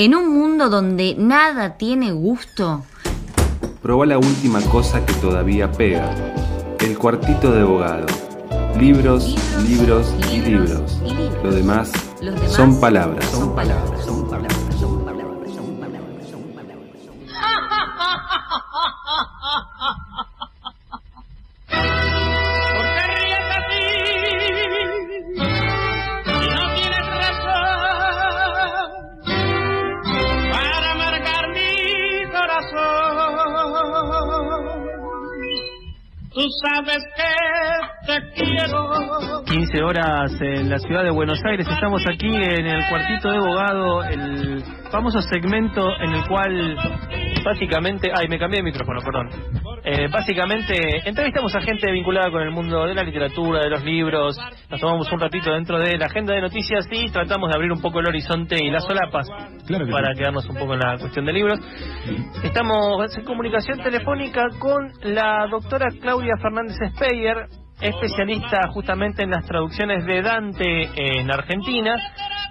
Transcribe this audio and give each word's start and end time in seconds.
En 0.00 0.14
un 0.14 0.32
mundo 0.32 0.68
donde 0.68 1.16
nada 1.18 1.76
tiene 1.76 2.12
gusto. 2.12 2.84
Proba 3.82 4.06
la 4.06 4.16
última 4.16 4.60
cosa 4.60 5.04
que 5.04 5.12
todavía 5.14 5.72
pega. 5.72 6.14
El 6.78 6.96
cuartito 6.96 7.50
de 7.50 7.62
abogado. 7.62 8.06
Libros, 8.78 9.34
libros, 9.68 10.14
y, 10.32 10.38
libros. 10.38 11.00
Lo 11.42 11.50
demás, 11.50 11.90
son 12.46 12.78
palabras. 12.78 13.24
Son 13.24 13.56
palabras. 13.56 14.07
15 39.46 39.82
horas 39.82 40.32
en 40.40 40.70
la 40.70 40.78
ciudad 40.78 41.04
de 41.04 41.10
Buenos 41.10 41.40
Aires. 41.44 41.66
Estamos 41.68 42.02
aquí 42.06 42.34
en 42.34 42.66
el 42.66 42.88
cuartito 42.88 43.30
de 43.30 43.36
abogado, 43.36 44.02
el 44.04 44.62
famoso 44.90 45.20
segmento 45.22 45.88
en 46.00 46.14
el 46.14 46.26
cual 46.26 46.76
básicamente... 47.44 48.10
Ay, 48.14 48.28
me 48.28 48.38
cambié 48.38 48.60
de 48.60 48.64
micrófono, 48.64 49.00
perdón. 49.00 49.30
Eh, 49.90 50.06
básicamente 50.08 51.08
entrevistamos 51.08 51.54
a 51.56 51.62
gente 51.62 51.90
vinculada 51.90 52.30
con 52.30 52.42
el 52.42 52.50
mundo 52.50 52.84
de 52.84 52.94
la 52.94 53.02
literatura, 53.02 53.62
de 53.62 53.70
los 53.70 53.82
libros, 53.82 54.36
nos 54.68 54.78
tomamos 54.78 55.10
un 55.10 55.18
ratito 55.18 55.50
dentro 55.50 55.78
de 55.78 55.96
la 55.96 56.04
agenda 56.04 56.34
de 56.34 56.42
noticias 56.42 56.86
y 56.90 57.08
tratamos 57.08 57.48
de 57.48 57.54
abrir 57.54 57.72
un 57.72 57.80
poco 57.80 58.00
el 58.00 58.08
horizonte 58.08 58.62
y 58.62 58.70
las 58.70 58.84
solapas 58.84 59.26
para 59.90 60.12
quedarnos 60.12 60.46
un 60.46 60.56
poco 60.56 60.74
en 60.74 60.80
la 60.80 60.98
cuestión 60.98 61.24
de 61.24 61.32
libros. 61.32 61.58
Estamos 62.44 63.16
en 63.16 63.24
comunicación 63.24 63.78
telefónica 63.78 64.48
con 64.58 64.92
la 65.04 65.46
doctora 65.50 65.86
Claudia 66.02 66.34
Fernández 66.36 66.76
Speyer, 66.94 67.48
especialista 67.80 68.68
justamente 68.68 69.22
en 69.22 69.30
las 69.30 69.44
traducciones 69.44 70.04
de 70.04 70.22
Dante 70.22 70.90
en 70.96 71.30
Argentina 71.30 71.96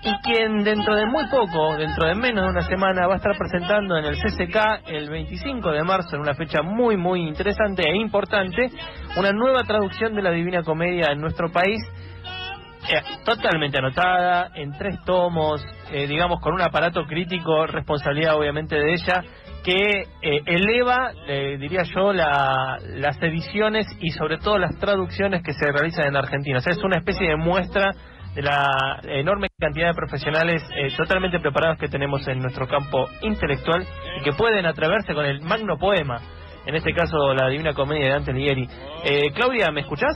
y 0.04 0.16
quien 0.22 0.64
dentro 0.64 0.96
de 0.96 1.06
muy 1.06 1.26
poco, 1.28 1.76
dentro 1.76 2.08
de 2.08 2.16
menos 2.16 2.46
de 2.46 2.52
una 2.52 2.62
semana, 2.62 3.08
va 3.08 3.16
a 3.16 3.18
estar 3.18 3.38
presentando 3.38 3.98
en 3.98 4.06
el 4.06 4.16
CCK 4.16 4.88
el 4.88 5.10
25 5.10 5.72
de 5.72 5.84
marzo, 5.84 6.16
en 6.16 6.22
una 6.22 6.34
fecha 6.34 6.62
muy, 6.62 6.98
muy 6.98 7.28
interesante 7.28 7.84
e 7.84 7.96
importante, 7.98 8.70
una 9.18 9.32
nueva 9.32 9.64
traducción 9.64 10.16
de 10.16 10.22
la 10.22 10.32
Divina 10.32 10.64
Comedia 10.64 11.12
en 11.12 11.20
nuestro 11.20 11.52
país, 11.52 11.80
eh, 12.90 13.02
totalmente 13.26 13.80
anotada, 13.80 14.52
en 14.56 14.72
tres 14.78 15.04
tomos, 15.04 15.66
eh, 15.92 16.08
digamos, 16.08 16.40
con 16.40 16.54
un 16.54 16.62
aparato 16.62 17.04
crítico, 17.06 17.66
responsabilidad 17.68 18.36
obviamente 18.36 18.76
de 18.76 18.94
ella, 18.94 19.24
que 19.68 20.04
eh, 20.22 20.42
eleva, 20.46 21.12
diría 21.60 21.84
yo, 21.84 22.14
las 22.14 23.22
ediciones 23.22 23.86
y 24.00 24.12
sobre 24.12 24.38
todo 24.38 24.58
las 24.58 24.80
traducciones 24.80 25.44
que 25.44 25.52
se 25.52 25.70
realizan 25.74 26.08
en 26.08 26.16
Argentina. 26.16 26.60
O 26.60 26.62
sea, 26.62 26.72
es 26.72 26.82
una 26.82 27.00
especie 27.00 27.28
de 27.28 27.36
muestra 27.36 27.94
de 28.38 28.44
la 28.44 29.00
enorme 29.04 29.48
cantidad 29.60 29.88
de 29.88 29.94
profesionales 29.96 30.62
eh, 30.76 30.90
totalmente 30.96 31.40
preparados 31.40 31.80
que 31.80 31.88
tenemos 31.88 32.28
en 32.28 32.40
nuestro 32.40 32.68
campo 32.68 33.10
intelectual 33.24 33.84
y 34.20 34.24
que 34.24 34.32
pueden 34.34 34.68
atreverse 34.68 35.16
con 35.16 35.26
el 35.26 35.42
magno 35.42 35.80
poema, 35.80 36.22
en 36.68 36.76
este 36.76 36.94
caso 36.94 37.34
la 37.34 37.50
Divina 37.50 37.74
Comedia 37.74 38.06
de 38.06 38.12
Dante 38.12 38.32
Alighieri. 38.32 38.70
Eh, 39.04 39.32
Claudia, 39.34 39.72
¿me 39.72 39.82
escuchás? 39.82 40.16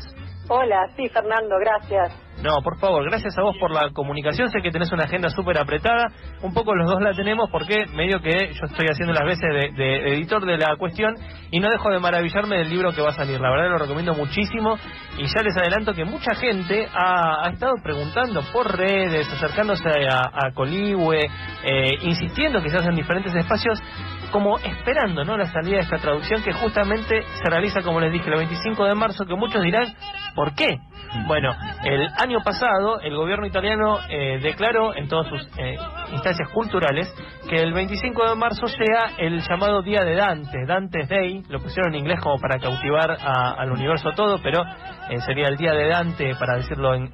Hola, 0.54 0.86
sí, 0.98 1.08
Fernando, 1.08 1.56
gracias. 1.62 2.12
No, 2.44 2.62
por 2.62 2.78
favor, 2.78 3.06
gracias 3.06 3.38
a 3.38 3.42
vos 3.42 3.56
por 3.58 3.72
la 3.72 3.90
comunicación. 3.94 4.50
Sé 4.50 4.60
que 4.62 4.70
tenés 4.70 4.92
una 4.92 5.06
agenda 5.06 5.30
súper 5.30 5.58
apretada. 5.58 6.08
Un 6.42 6.54
poco 6.54 6.76
los 6.76 6.90
dos 6.90 7.02
la 7.02 7.14
tenemos 7.14 7.50
porque 7.50 7.86
medio 7.96 8.20
que 8.20 8.52
yo 8.52 8.66
estoy 8.66 8.88
haciendo 8.92 9.14
las 9.14 9.24
veces 9.26 9.74
de, 9.78 10.14
editor 10.14 10.46
de 10.46 10.58
la 10.58 10.76
cuestión 10.76 11.16
y 11.52 11.62
no 11.62 11.70
dejo 11.70 11.90
de 11.90 12.00
maravillarme 12.00 12.58
del 12.58 12.70
libro 12.70 12.92
que 12.92 13.02
va 13.02 13.12
a 13.12 13.14
salir. 13.14 13.40
La 13.40 13.50
verdad 13.50 13.70
lo 13.70 13.78
recomiendo 13.78 14.14
muchísimo 14.14 14.78
y 15.18 15.26
ya 15.26 15.42
les 15.42 15.56
adelanto 15.56 15.94
que 15.94 16.04
mucha 16.04 16.36
gente 16.36 16.86
ha, 16.94 17.50
estado 17.50 17.76
preguntando 17.82 18.42
por 18.52 18.78
redes, 18.78 19.32
acercándose 19.32 19.88
a, 20.10 20.48
a 20.48 20.52
Coligüe, 20.54 21.30
eh, 21.64 21.94
insistiendo 22.02 22.62
quizás 22.62 22.86
en 22.88 22.96
diferentes 22.96 23.34
espacios 23.34 23.82
como 24.32 24.58
esperando 24.60 25.24
¿no? 25.24 25.38
la 25.38 25.52
salida 25.52 25.78
de 25.78 25.84
esta 25.84 25.98
traducción 25.98 26.42
que 26.44 26.54
justamente 26.54 27.24
se 27.24 27.50
realiza, 27.50 27.82
como 27.82 28.00
les 28.00 28.12
dije, 28.12 28.30
el 28.30 28.38
25 28.38 28.86
de 28.86 28.96
marzo, 28.96 29.26
que 29.26 29.36
muchos 29.36 29.62
dirán, 29.62 29.94
¿por 30.34 30.56
qué? 30.56 30.80
Bueno, 31.28 31.54
el 31.84 32.08
año 32.18 32.40
pasado 32.42 33.02
el 33.02 33.16
gobierno 33.16 33.46
italiano 33.46 34.00
eh, 34.10 34.40
declaró 34.42 34.96
en 34.96 35.10
todas 35.10 35.28
sus 35.28 35.42
eh, 35.58 35.76
instancias 36.14 36.48
culturales 36.54 37.14
que 37.50 37.58
el 37.58 37.74
25 37.74 38.30
de 38.30 38.36
marzo 38.36 38.66
sea 38.68 39.18
el 39.18 39.42
llamado 39.42 39.82
Día 39.82 40.06
de 40.06 40.16
Dante, 40.16 40.66
Dante's 40.66 41.10
Day, 41.10 41.44
lo 41.50 41.60
pusieron 41.60 41.94
en 41.94 42.00
inglés 42.00 42.20
como 42.22 42.40
para 42.40 42.60
cautivar 42.60 43.18
al 43.22 43.72
universo 43.72 44.12
todo, 44.16 44.40
pero 44.42 44.64
eh, 45.10 45.20
sería 45.26 45.48
el 45.50 45.58
Día 45.58 45.74
de 45.74 45.90
Dante, 45.90 46.34
para 46.36 46.56
decirlo 46.56 46.94
en, 46.96 47.12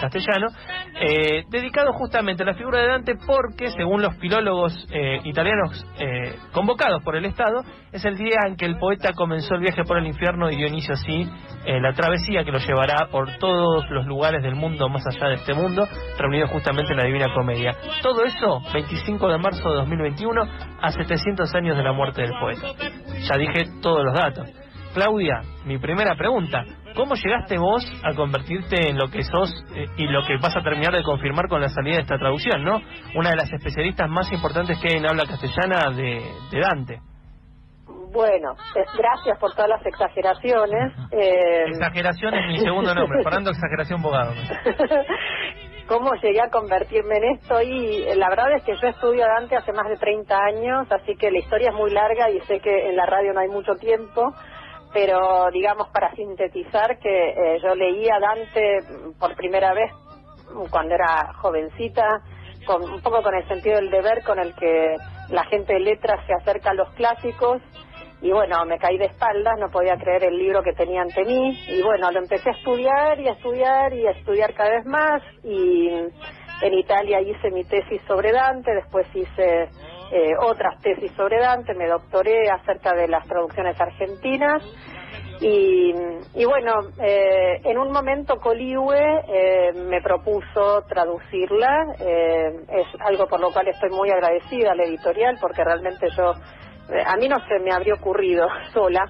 castellano, 0.00 0.48
dedicado 1.48 1.92
justamente 1.92 2.42
a 2.42 2.46
la 2.46 2.54
figura 2.54 2.80
de 2.80 2.88
Dante 2.88 3.14
porque, 3.26 3.70
según 3.70 4.02
los 4.02 4.16
filólogos 4.16 4.74
italianos 5.24 5.86
convocados 6.52 7.02
por 7.02 7.16
el 7.16 7.24
Estado, 7.24 7.62
es 7.92 8.04
el 8.04 8.16
día 8.16 8.38
en 8.46 8.56
que 8.56 8.66
el 8.66 8.78
poeta 8.78 9.12
comenzó 9.12 9.54
el 9.54 9.60
viaje 9.60 9.84
por 9.84 9.98
el 9.98 10.06
infierno 10.06 10.50
y 10.50 10.56
dio 10.56 10.66
inicio 10.66 10.94
así 10.94 11.28
la 11.66 11.92
travesía 11.92 12.44
que 12.44 12.50
lo 12.50 12.58
llevará 12.58 13.08
por 13.10 13.25
todos 13.38 13.88
los 13.90 14.06
lugares 14.06 14.42
del 14.42 14.54
mundo 14.54 14.88
más 14.88 15.04
allá 15.06 15.28
de 15.28 15.34
este 15.34 15.54
mundo, 15.54 15.86
reunido 16.18 16.48
justamente 16.48 16.92
en 16.92 16.98
la 16.98 17.04
Divina 17.04 17.32
Comedia. 17.34 17.76
Todo 18.02 18.24
eso, 18.24 18.60
25 18.72 19.28
de 19.28 19.38
marzo 19.38 19.70
de 19.70 19.76
2021, 19.76 20.42
a 20.80 20.92
700 20.92 21.54
años 21.54 21.76
de 21.76 21.82
la 21.82 21.92
muerte 21.92 22.22
del 22.22 22.32
poeta. 22.40 22.68
Ya 23.20 23.36
dije 23.36 23.64
todos 23.82 24.04
los 24.04 24.14
datos. 24.14 24.48
Claudia, 24.94 25.42
mi 25.66 25.78
primera 25.78 26.16
pregunta, 26.16 26.64
¿cómo 26.94 27.14
llegaste 27.16 27.58
vos 27.58 27.84
a 28.02 28.14
convertirte 28.14 28.88
en 28.88 28.96
lo 28.96 29.08
que 29.08 29.22
sos 29.24 29.52
eh, 29.74 29.84
y 29.98 30.06
lo 30.06 30.24
que 30.26 30.38
vas 30.38 30.56
a 30.56 30.62
terminar 30.62 30.94
de 30.94 31.02
confirmar 31.02 31.48
con 31.48 31.60
la 31.60 31.68
salida 31.68 31.96
de 31.96 32.02
esta 32.02 32.16
traducción, 32.16 32.64
¿no? 32.64 32.80
Una 33.14 33.30
de 33.30 33.36
las 33.36 33.52
especialistas 33.52 34.08
más 34.08 34.32
importantes 34.32 34.78
que 34.78 34.88
hay 34.88 34.96
en 34.96 35.06
habla 35.06 35.26
castellana 35.26 35.90
de 35.90 36.22
Dante. 36.50 37.00
Bueno, 38.12 38.54
gracias 38.96 39.38
por 39.38 39.52
todas 39.54 39.68
las 39.68 39.86
exageraciones. 39.86 40.92
Eh... 41.12 41.64
Exageración 41.68 42.34
es 42.34 42.46
mi 42.46 42.58
segundo 42.64 42.94
nombre, 42.94 43.22
Fernando 43.22 43.50
Exageración 43.50 44.02
Bogado. 44.02 44.32
¿Cómo 45.88 46.14
llegué 46.14 46.40
a 46.40 46.50
convertirme 46.50 47.16
en 47.18 47.24
esto? 47.36 47.62
Y 47.62 48.02
eh, 48.02 48.16
la 48.16 48.28
verdad 48.28 48.52
es 48.56 48.64
que 48.64 48.74
yo 48.80 48.88
estudio 48.88 49.24
a 49.24 49.28
Dante 49.28 49.56
hace 49.56 49.72
más 49.72 49.88
de 49.88 49.96
30 49.96 50.36
años, 50.36 50.86
así 50.90 51.14
que 51.16 51.30
la 51.30 51.38
historia 51.38 51.68
es 51.70 51.76
muy 51.76 51.92
larga 51.92 52.28
y 52.28 52.40
sé 52.40 52.58
que 52.58 52.88
en 52.88 52.96
la 52.96 53.06
radio 53.06 53.32
no 53.32 53.40
hay 53.40 53.48
mucho 53.48 53.74
tiempo, 53.76 54.34
pero 54.92 55.48
digamos 55.52 55.88
para 55.90 56.12
sintetizar 56.16 56.98
que 56.98 57.28
eh, 57.28 57.58
yo 57.62 57.74
leí 57.76 58.08
a 58.08 58.18
Dante 58.18 58.78
por 59.20 59.36
primera 59.36 59.74
vez 59.74 59.92
cuando 60.70 60.94
era 60.94 61.32
jovencita, 61.34 62.20
con, 62.66 62.82
un 62.82 63.00
poco 63.00 63.22
con 63.22 63.34
el 63.34 63.46
sentido 63.46 63.76
del 63.76 63.90
deber 63.90 64.24
con 64.24 64.40
el 64.40 64.54
que 64.56 64.96
la 65.28 65.44
gente 65.44 65.74
de 65.74 65.80
letras 65.80 66.24
se 66.26 66.32
acerca 66.34 66.70
a 66.70 66.74
los 66.74 66.88
clásicos 66.94 67.62
y 68.26 68.32
bueno, 68.32 68.64
me 68.64 68.76
caí 68.78 68.98
de 68.98 69.04
espaldas, 69.04 69.56
no 69.60 69.70
podía 69.70 69.96
creer 69.96 70.24
el 70.24 70.36
libro 70.36 70.60
que 70.60 70.72
tenía 70.72 71.02
ante 71.02 71.24
mí. 71.24 71.56
Y 71.68 71.80
bueno, 71.80 72.10
lo 72.10 72.18
empecé 72.18 72.50
a 72.50 72.54
estudiar 72.54 73.20
y 73.20 73.28
a 73.28 73.32
estudiar 73.32 73.92
y 73.94 74.04
a 74.04 74.10
estudiar 74.10 74.52
cada 74.52 74.70
vez 74.70 74.84
más. 74.84 75.22
Y 75.44 75.88
en 75.90 76.74
Italia 76.74 77.20
hice 77.20 77.52
mi 77.52 77.62
tesis 77.62 78.02
sobre 78.08 78.32
Dante, 78.32 78.74
después 78.74 79.06
hice 79.14 79.68
eh, 80.10 80.32
otras 80.40 80.80
tesis 80.80 81.12
sobre 81.12 81.38
Dante, 81.38 81.72
me 81.74 81.86
doctoré 81.86 82.50
acerca 82.50 82.94
de 82.94 83.06
las 83.06 83.24
traducciones 83.28 83.80
argentinas. 83.80 84.60
Y, 85.40 85.94
y 86.34 86.44
bueno, 86.46 86.80
eh, 87.00 87.60
en 87.62 87.78
un 87.78 87.92
momento 87.92 88.38
Coliue 88.38 89.22
eh, 89.28 89.72
me 89.72 90.02
propuso 90.02 90.82
traducirla, 90.88 91.94
es 92.00 92.86
algo 93.00 93.28
por 93.28 93.38
lo 93.38 93.52
cual 93.52 93.68
estoy 93.68 93.90
muy 93.90 94.10
agradecida 94.10 94.72
a 94.72 94.74
la 94.74 94.82
editorial 94.82 95.36
porque 95.40 95.62
realmente 95.62 96.08
yo 96.16 96.32
eh, 96.32 96.65
a 97.06 97.16
mí 97.16 97.28
no 97.28 97.38
se 97.46 97.58
me 97.64 97.72
habría 97.72 97.94
ocurrido 97.94 98.46
sola. 98.72 99.04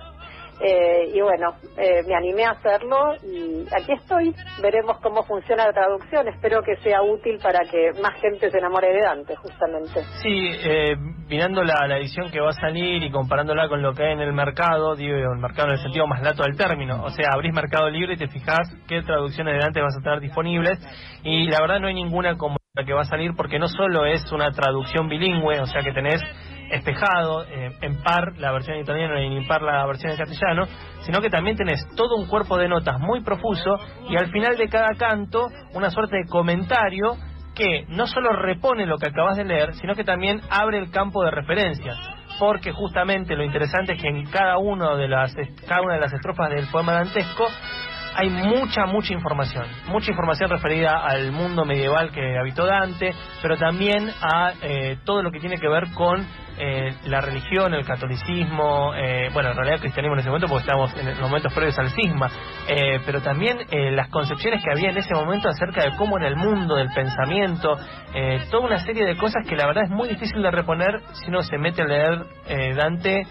Eh, 0.59 1.11
y 1.13 1.21
bueno, 1.21 1.55
eh, 1.77 2.03
me 2.09 2.15
animé 2.15 2.47
a 2.47 2.53
hacerlo 2.53 3.15
y 3.23 3.67
aquí 3.75 3.93
estoy. 3.93 4.35
Veremos 4.63 4.99
cómo 5.03 5.23
funciona 5.25 5.67
la 5.67 5.73
traducción. 5.73 6.27
Espero 6.29 6.63
que 6.63 6.77
sea 6.77 7.03
útil 7.03 7.39
para 7.43 7.61
que 7.71 7.91
más 8.01 8.19
gente 8.23 8.51
se 8.51 8.57
enamore 8.57 8.91
de 8.91 9.03
Dante, 9.03 9.37
justamente. 9.37 10.03
Sí, 10.23 10.53
mirando 11.29 11.63
la, 11.63 11.87
edición 11.99 12.31
que 12.31 12.41
va 12.41 12.51
a 12.51 12.53
salir 12.55 13.03
y 13.03 13.11
comparándola 13.11 13.69
con 13.69 13.83
lo 13.83 13.93
que 13.93 14.05
hay 14.05 14.13
en 14.13 14.21
el 14.21 14.33
mercado, 14.33 14.95
digo, 14.95 15.15
el 15.15 15.39
mercado 15.39 15.69
en 15.69 15.75
el 15.75 15.83
sentido 15.83 16.07
más 16.07 16.23
lato 16.23 16.43
del 16.43 16.57
término. 16.57 17.03
O 17.03 17.11
sea, 17.11 17.33
abrís 17.33 17.53
Mercado 17.53 17.91
Libre 17.91 18.15
y 18.15 18.17
te 18.17 18.29
fijas 18.29 18.67
qué 18.89 19.03
traducciones 19.03 19.55
de 19.55 19.61
Dante 19.61 19.83
vas 19.83 19.97
a 19.99 20.03
tener 20.03 20.21
disponibles. 20.21 20.79
Y 21.23 21.49
la 21.51 21.61
verdad 21.61 21.81
no 21.81 21.89
hay 21.89 21.95
ninguna 21.95 22.39
como 22.39 22.57
la 22.75 22.85
que 22.85 22.93
va 22.93 23.03
a 23.03 23.07
salir 23.07 23.33
porque 23.37 23.59
no 23.59 23.69
solo 23.69 24.05
es 24.05 24.31
una 24.33 24.51
traducción 24.53 25.09
bilingüe, 25.09 25.61
o 25.61 25.67
sea 25.67 25.83
que 25.83 25.93
tenés 25.93 26.23
espejado, 26.71 27.45
eh, 27.45 27.73
en 27.81 28.03
par 28.03 28.37
la 28.39 28.53
versión 28.53 28.79
italiana 28.79 29.21
y 29.21 29.27
en 29.27 29.33
impar 29.33 29.63
la 29.63 29.85
versión 29.87 30.13
en 30.13 30.19
castellano, 30.19 30.67
sino 31.01 31.21
que 31.21 31.31
también 31.31 31.57
tenés 31.57 31.87
todo 31.97 32.17
un 32.17 32.27
cuerpo 32.27 32.57
de 32.57 32.69
notas 32.69 32.99
muy 33.01 33.23
profuso 33.23 33.77
y 34.09 34.17
al 34.17 34.31
final 34.31 34.57
de 34.57 34.69
cada 34.69 34.95
canto 34.99 35.49
una 35.75 35.91
suerte 35.91 36.17
de 36.17 36.29
comentario 36.29 37.17
que 37.55 37.87
no 37.89 38.07
solo 38.07 38.31
repone 38.33 38.87
lo 38.87 38.99
que 38.99 39.09
acabas 39.09 39.37
de 39.37 39.45
leer, 39.45 39.75
sino 39.75 39.95
que 39.95 40.05
también 40.05 40.41
abre 40.51 40.79
el 40.79 40.91
campo 40.91 41.25
de 41.25 41.31
referencia. 41.31 41.95
Porque 42.39 42.71
justamente 42.71 43.35
lo 43.35 43.45
interesante 43.45 43.95
es 43.95 44.03
que 44.03 44.09
en 44.09 44.27
cada, 44.27 44.59
uno 44.59 44.97
de 44.97 45.09
las, 45.09 45.35
cada 45.67 45.81
una 45.81 45.95
de 45.95 46.01
las 46.01 46.13
estrofas 46.13 46.51
del 46.51 46.67
poema 46.67 46.93
dantesco 46.93 47.47
hay 48.15 48.31
mucha, 48.31 48.87
mucha 48.87 49.13
información. 49.13 49.67
Mucha 49.89 50.11
información 50.11 50.51
referida 50.51 51.05
al 51.05 51.33
mundo 51.33 51.65
medieval 51.65 52.11
que 52.13 52.39
habitó 52.39 52.67
Dante, 52.67 53.15
pero 53.43 53.57
también 53.57 54.11
a 54.23 54.53
eh, 54.63 54.99
todo 55.05 55.23
lo 55.23 55.31
que 55.31 55.41
tiene 55.41 55.59
que 55.59 55.69
ver 55.69 55.93
con 55.95 56.27
eh, 56.59 56.95
la 57.07 57.21
religión, 57.21 57.75
el 57.75 57.85
catolicismo, 57.85 58.95
eh, 58.95 59.31
bueno, 59.33 59.51
en 59.51 59.57
realidad 59.57 59.75
el 59.77 59.81
cristianismo 59.81 60.15
en 60.15 60.21
ese 60.21 60.29
momento 60.29 60.49
porque 60.49 60.63
estamos 60.63 60.95
en 60.97 61.07
los 61.07 61.21
momentos 61.21 61.53
previos 61.53 61.79
al 61.79 61.91
cisma, 61.91 62.31
eh, 62.69 63.01
pero 63.05 63.21
también 63.21 63.59
eh, 63.71 63.91
las 63.93 64.09
concepciones 64.09 64.63
que 64.63 64.71
había 64.71 64.91
en 64.91 64.99
ese 64.99 65.15
momento 65.15 65.49
acerca 65.49 65.85
de 65.85 65.97
cómo 65.97 66.19
en 66.19 66.25
el 66.25 66.37
mundo 66.37 66.77
del 66.77 66.89
pensamiento, 66.95 67.77
eh, 68.15 68.41
toda 68.51 68.67
una 68.67 68.79
serie 68.79 69.05
de 69.05 69.17
cosas 69.17 69.47
que 69.47 69.57
la 69.57 69.67
verdad 69.67 69.85
es 69.85 69.91
muy 69.91 70.09
difícil 70.09 70.43
de 70.43 70.51
reponer 70.51 71.01
si 71.13 71.29
uno 71.29 71.43
se 71.43 71.59
mete 71.59 71.83
a 71.83 71.87
leer 71.87 72.27
eh, 72.49 72.75
Dante 72.75 73.27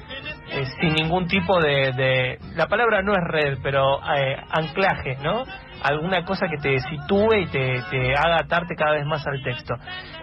sin 0.79 0.93
ningún 0.93 1.27
tipo 1.27 1.59
de, 1.59 1.91
de, 1.93 2.39
la 2.55 2.67
palabra 2.67 3.01
no 3.01 3.13
es 3.13 3.23
red, 3.27 3.57
pero 3.63 3.99
anclaje, 4.03 5.17
¿no? 5.23 5.43
Alguna 5.87 6.25
cosa 6.25 6.47
que 6.49 6.57
te 6.57 6.79
sitúe 6.89 7.33
y 7.33 7.47
te, 7.47 7.81
te 7.91 8.15
haga 8.15 8.39
atarte 8.39 8.75
cada 8.75 8.93
vez 8.95 9.05
más 9.05 9.25
al 9.27 9.41
texto. 9.43 9.73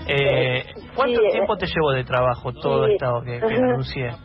Eh, 0.07 0.65
¿Cuánto 0.95 1.21
Sí, 1.21 1.31
tiempo 1.33 1.55
eh, 1.55 1.59
te 1.61 1.67
llevó 1.67 1.93
de 1.93 2.05
trabajo 2.05 2.53
todo 2.53 2.87
sí. 2.87 2.93
esto 2.95 3.23
que, 3.25 3.39
que 3.41 3.55
anuncié? 3.55 4.17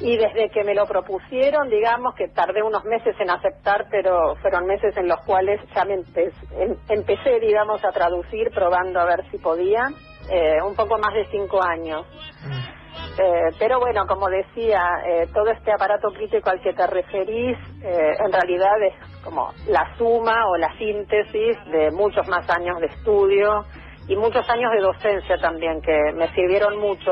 Y 0.00 0.16
desde 0.18 0.50
que 0.50 0.62
me 0.62 0.74
lo 0.74 0.86
propusieron, 0.86 1.70
digamos 1.70 2.14
que 2.14 2.28
tardé 2.28 2.62
unos 2.62 2.84
meses 2.84 3.16
en 3.18 3.30
aceptar, 3.30 3.86
pero 3.90 4.36
fueron 4.42 4.66
meses 4.66 4.94
en 4.96 5.08
los 5.08 5.20
cuales 5.24 5.58
ya 5.74 5.84
me 5.86 5.94
empe- 5.94 6.32
em- 6.52 6.76
empecé, 6.88 7.40
digamos, 7.40 7.82
a 7.84 7.92
traducir, 7.92 8.50
probando 8.54 9.00
a 9.00 9.06
ver 9.06 9.24
si 9.30 9.38
podía, 9.38 9.82
eh, 10.30 10.58
un 10.68 10.74
poco 10.74 10.98
más 10.98 11.14
de 11.14 11.26
cinco 11.30 11.62
años. 11.62 12.04
Mm. 12.44 12.75
Eh, 13.18 13.50
pero 13.58 13.80
bueno, 13.80 14.06
como 14.06 14.28
decía, 14.28 14.82
eh, 15.06 15.26
todo 15.32 15.50
este 15.50 15.72
aparato 15.72 16.08
crítico 16.10 16.50
al 16.50 16.60
que 16.60 16.74
te 16.74 16.86
referís, 16.86 17.56
eh, 17.82 18.14
en 18.18 18.30
realidad 18.30 18.82
es 18.82 19.22
como 19.24 19.52
la 19.68 19.96
suma 19.96 20.46
o 20.48 20.56
la 20.56 20.76
síntesis 20.76 21.56
de 21.70 21.90
muchos 21.92 22.28
más 22.28 22.48
años 22.50 22.78
de 22.78 22.86
estudio 22.86 23.64
y 24.06 24.16
muchos 24.16 24.48
años 24.50 24.70
de 24.72 24.80
docencia 24.82 25.38
también, 25.38 25.80
que 25.80 25.98
me 26.14 26.28
sirvieron 26.34 26.78
mucho 26.78 27.10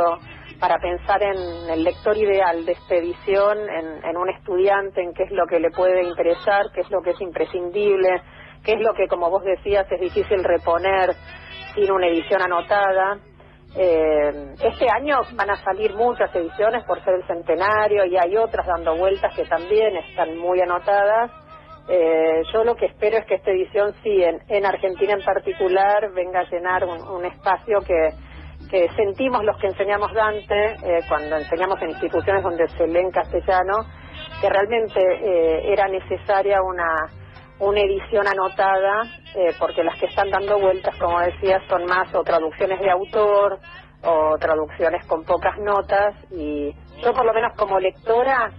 para 0.60 0.78
pensar 0.78 1.22
en 1.22 1.70
el 1.70 1.82
lector 1.82 2.16
ideal 2.16 2.66
de 2.66 2.72
esta 2.72 2.96
edición, 2.96 3.58
en, 3.58 4.04
en 4.04 4.16
un 4.16 4.28
estudiante, 4.28 5.02
en 5.02 5.14
qué 5.14 5.24
es 5.24 5.30
lo 5.30 5.46
que 5.46 5.58
le 5.58 5.70
puede 5.70 6.02
interesar, 6.02 6.66
qué 6.74 6.82
es 6.82 6.90
lo 6.90 7.00
que 7.00 7.10
es 7.10 7.20
imprescindible, 7.20 8.22
qué 8.62 8.72
es 8.72 8.80
lo 8.80 8.92
que, 8.94 9.08
como 9.08 9.30
vos 9.30 9.42
decías, 9.42 9.90
es 9.90 10.00
difícil 10.00 10.44
reponer 10.44 11.14
sin 11.74 11.90
una 11.90 12.06
edición 12.06 12.42
anotada. 12.42 13.18
Eh, 13.76 14.54
este 14.62 14.86
año 14.88 15.18
van 15.32 15.50
a 15.50 15.56
salir 15.56 15.94
muchas 15.94 16.34
ediciones 16.34 16.84
por 16.84 17.02
ser 17.02 17.14
el 17.14 17.26
centenario 17.26 18.04
y 18.04 18.16
hay 18.16 18.36
otras 18.36 18.66
dando 18.66 18.96
vueltas 18.96 19.34
que 19.34 19.44
también 19.46 19.96
están 19.96 20.36
muy 20.38 20.60
anotadas. 20.60 21.30
Eh, 21.88 22.42
yo 22.52 22.64
lo 22.64 22.76
que 22.76 22.86
espero 22.86 23.18
es 23.18 23.26
que 23.26 23.34
esta 23.34 23.50
edición 23.50 23.92
sí, 24.02 24.22
en, 24.22 24.40
en 24.48 24.64
Argentina 24.64 25.12
en 25.12 25.24
particular, 25.24 26.12
venga 26.14 26.40
a 26.40 26.50
llenar 26.50 26.84
un, 26.84 27.24
espacio 27.24 27.80
que, 27.80 28.10
sentimos 28.96 29.44
los 29.44 29.56
que 29.58 29.68
enseñamos 29.68 30.12
Dante 30.12 30.74
eh, 30.82 31.00
cuando 31.08 31.36
enseñamos 31.36 31.80
en 31.82 31.90
instituciones 31.90 32.42
donde 32.42 32.66
se 32.68 32.86
lee 32.88 33.00
en 33.00 33.10
castellano, 33.10 33.86
que 34.40 34.48
realmente 34.48 35.00
eh, 35.00 35.72
era 35.72 35.86
necesaria 35.86 36.58
una 36.62 37.80
edición 37.80 38.26
anotada, 38.26 39.02
eh, 39.34 39.54
porque 39.58 39.82
las 39.82 39.98
que 39.98 40.06
están 40.06 40.30
dando 40.30 40.58
vueltas, 40.58 40.94
como 40.96 41.20
decía, 41.20 41.60
son 41.68 41.84
más 41.86 42.12
o 42.14 42.22
traducciones 42.22 42.80
de 42.80 42.90
autor 42.90 43.58
o 44.02 44.36
traducciones 44.38 45.04
con 45.06 45.24
pocas 45.24 45.58
notas 45.58 46.14
y 46.30 46.74
yo 47.02 47.12
por 47.12 47.24
lo 47.24 47.32
menos 47.32 47.52
como 47.56 47.80
lectora 47.80 48.52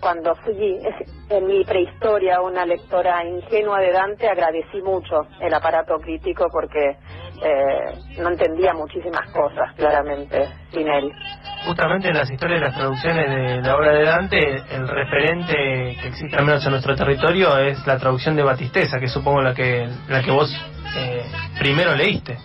cuando 0.00 0.34
fui 0.36 0.80
en 1.28 1.46
mi 1.46 1.64
prehistoria 1.64 2.40
una 2.40 2.64
lectora 2.64 3.24
ingenua 3.24 3.80
de 3.80 3.92
Dante, 3.92 4.28
agradecí 4.28 4.80
mucho 4.82 5.26
el 5.40 5.52
aparato 5.52 5.98
crítico 5.98 6.46
porque 6.50 6.96
eh, 7.42 7.94
no 8.18 8.30
entendía 8.30 8.72
muchísimas 8.74 9.30
cosas, 9.32 9.74
claramente, 9.76 10.48
sin 10.72 10.88
él. 10.88 11.12
Justamente 11.64 12.08
en 12.08 12.14
las 12.14 12.30
historias 12.30 12.60
de 12.60 12.66
las 12.66 12.74
traducciones 12.74 13.28
de 13.28 13.60
la 13.60 13.76
obra 13.76 13.92
de 13.92 14.04
Dante, 14.04 14.62
el 14.74 14.88
referente 14.88 15.54
que 16.00 16.08
existe 16.08 16.36
al 16.36 16.46
menos 16.46 16.64
en 16.64 16.70
nuestro 16.72 16.96
territorio 16.96 17.58
es 17.58 17.86
la 17.86 17.98
traducción 17.98 18.34
de 18.34 18.42
Batisteza, 18.42 18.98
que 18.98 19.08
supongo 19.08 19.42
la 19.42 19.54
que, 19.54 19.86
la 20.08 20.22
que 20.22 20.30
vos 20.30 20.50
eh, 20.96 21.22
primero 21.58 21.94
leíste. 21.94 22.38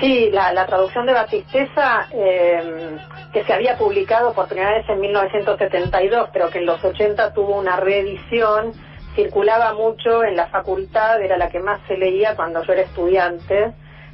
Sí, 0.00 0.30
la, 0.30 0.52
la 0.52 0.66
traducción 0.66 1.06
de 1.06 1.14
Batisteza, 1.14 2.06
eh, 2.12 2.98
que 3.32 3.44
se 3.44 3.52
había 3.52 3.76
publicado 3.76 4.34
por 4.34 4.46
primera 4.46 4.72
vez 4.72 4.88
en 4.88 5.00
1972, 5.00 6.28
pero 6.32 6.50
que 6.50 6.58
en 6.58 6.66
los 6.66 6.84
80 6.84 7.32
tuvo 7.32 7.58
una 7.58 7.76
reedición, 7.76 8.72
circulaba 9.14 9.72
mucho 9.72 10.22
en 10.22 10.36
la 10.36 10.46
facultad, 10.48 11.20
era 11.20 11.36
la 11.38 11.48
que 11.48 11.60
más 11.60 11.80
se 11.88 11.96
leía 11.96 12.36
cuando 12.36 12.62
yo 12.62 12.74
era 12.74 12.82
estudiante, 12.82 13.72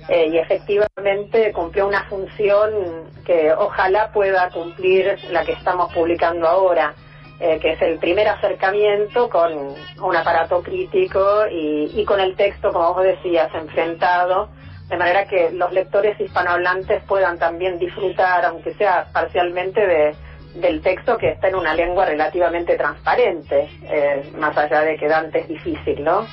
eh, 0.09 0.29
y 0.33 0.39
efectivamente 0.39 1.53
cumplió 1.53 1.87
una 1.87 2.05
función 2.05 2.71
que 3.25 3.53
ojalá 3.53 4.13
pueda 4.13 4.51
cumplir 4.51 5.19
la 5.31 5.45
que 5.45 5.53
estamos 5.53 5.93
publicando 5.93 6.47
ahora. 6.47 6.95
eh, 7.41 7.59
que 7.61 7.73
es 7.73 7.83
el 7.83 7.99
primer 7.99 8.29
acercamiento 8.29 9.29
con 9.29 9.53
un 10.01 10.17
aparato 10.17 10.63
crítico 10.63 11.45
y, 11.51 12.05
con 12.05 12.21
el 12.21 12.37
texto, 12.37 12.73
como 12.73 12.95
vos 12.95 13.03
decías, 13.03 13.53
enfrentado 13.55 14.49
de 14.89 14.97
manera 14.97 15.27
que 15.27 15.51
los 15.51 15.73
lectores 15.73 16.19
hispanohablantes 16.21 17.03
puedan 17.05 17.39
también 17.39 17.79
disfrutar, 17.79 18.45
aunque 18.45 18.75
sea 18.75 19.09
parcialmente, 19.13 19.85
de, 19.85 20.15
del 20.55 20.81
texto 20.83 21.17
que 21.17 21.31
está 21.31 21.49
en 21.49 21.57
una 21.57 21.75
lengua 21.75 22.05
relativamente 22.05 22.77
transparente, 22.77 23.69
eh, 23.83 24.31
más 24.39 24.57
allá 24.57 24.83
de 24.83 24.97
que 24.97 25.09
Dante 25.09 25.41
es 25.41 25.49
difícil, 25.49 26.05
¿no? 26.05 26.27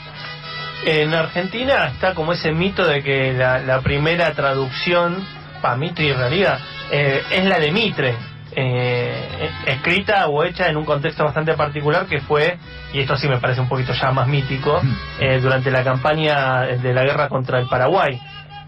En 0.85 1.13
Argentina 1.13 1.87
está 1.87 2.15
como 2.15 2.33
ese 2.33 2.51
mito 2.51 2.85
de 2.87 3.03
que 3.03 3.33
la, 3.33 3.59
la 3.59 3.81
primera 3.81 4.33
traducción, 4.33 5.23
para 5.61 5.75
mito 5.75 6.01
y 6.01 6.09
en 6.09 6.17
realidad, 6.17 6.59
eh, 6.91 7.23
es 7.31 7.45
la 7.45 7.59
de 7.59 7.71
Mitre, 7.71 8.15
eh, 8.53 9.49
escrita 9.65 10.27
o 10.27 10.43
hecha 10.43 10.67
en 10.67 10.77
un 10.77 10.83
contexto 10.83 11.23
bastante 11.23 11.53
particular 11.53 12.05
que 12.05 12.19
fue, 12.19 12.57
y 12.93 12.99
esto 12.99 13.15
sí 13.15 13.27
me 13.27 13.37
parece 13.37 13.61
un 13.61 13.69
poquito 13.69 13.93
ya 13.93 14.11
más 14.11 14.27
mítico, 14.27 14.81
eh, 15.19 15.39
durante 15.39 15.71
la 15.71 15.83
campaña 15.83 16.61
de 16.63 16.93
la 16.93 17.03
guerra 17.03 17.29
contra 17.29 17.59
el 17.59 17.67
Paraguay. 17.67 18.19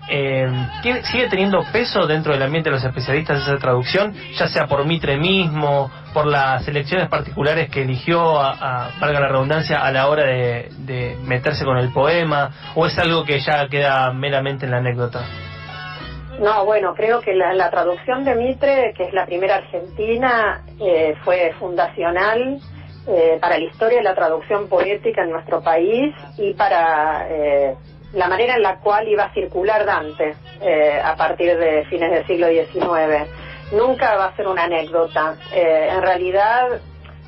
Eh, 0.09 0.47
¿tiene- 0.81 1.03
¿Sigue 1.03 1.27
teniendo 1.29 1.63
peso 1.71 2.05
dentro 2.05 2.33
del 2.33 2.43
ambiente 2.43 2.69
de 2.69 2.75
los 2.75 2.83
especialistas 2.83 3.41
esa 3.43 3.57
traducción, 3.57 4.13
ya 4.37 4.47
sea 4.47 4.67
por 4.67 4.85
Mitre 4.85 5.17
mismo, 5.17 5.89
por 6.13 6.25
las 6.25 6.67
elecciones 6.67 7.07
particulares 7.07 7.69
que 7.69 7.83
eligió, 7.83 8.39
a, 8.39 8.91
valga 8.99 9.19
la 9.21 9.27
redundancia, 9.29 9.79
a 9.83 9.91
la 9.91 10.07
hora 10.09 10.25
de, 10.25 10.69
de 10.79 11.17
meterse 11.23 11.63
con 11.63 11.77
el 11.77 11.91
poema, 11.93 12.51
o 12.75 12.85
es 12.85 12.97
algo 12.99 13.23
que 13.23 13.39
ya 13.39 13.67
queda 13.69 14.11
meramente 14.11 14.65
en 14.65 14.71
la 14.71 14.77
anécdota? 14.77 15.21
No, 16.39 16.65
bueno, 16.65 16.93
creo 16.95 17.21
que 17.21 17.33
la, 17.33 17.53
la 17.53 17.69
traducción 17.69 18.25
de 18.25 18.35
Mitre, 18.35 18.93
que 18.97 19.03
es 19.05 19.13
la 19.13 19.25
primera 19.25 19.57
argentina, 19.57 20.63
eh, 20.81 21.15
fue 21.23 21.53
fundacional 21.59 22.59
eh, 23.07 23.37
para 23.39 23.57
la 23.57 23.65
historia 23.65 23.97
de 23.99 24.03
la 24.03 24.15
traducción 24.15 24.67
poética 24.67 25.23
en 25.23 25.31
nuestro 25.31 25.61
país 25.61 26.13
y 26.37 26.53
para 26.53 27.27
eh, 27.29 27.75
la 28.13 28.27
manera 28.27 28.55
en 28.55 28.61
la 28.61 28.77
cual 28.79 29.07
iba 29.07 29.23
a 29.25 29.33
circular 29.33 29.85
Dante 29.85 30.35
eh, 30.61 30.99
a 31.03 31.15
partir 31.15 31.57
de 31.57 31.85
fines 31.85 32.11
del 32.11 32.25
siglo 32.27 32.47
XIX. 32.47 33.27
Nunca 33.71 34.15
va 34.15 34.25
a 34.25 34.35
ser 34.35 34.47
una 34.47 34.63
anécdota. 34.65 35.35
Eh, 35.53 35.89
en 35.91 36.01
realidad, 36.01 36.79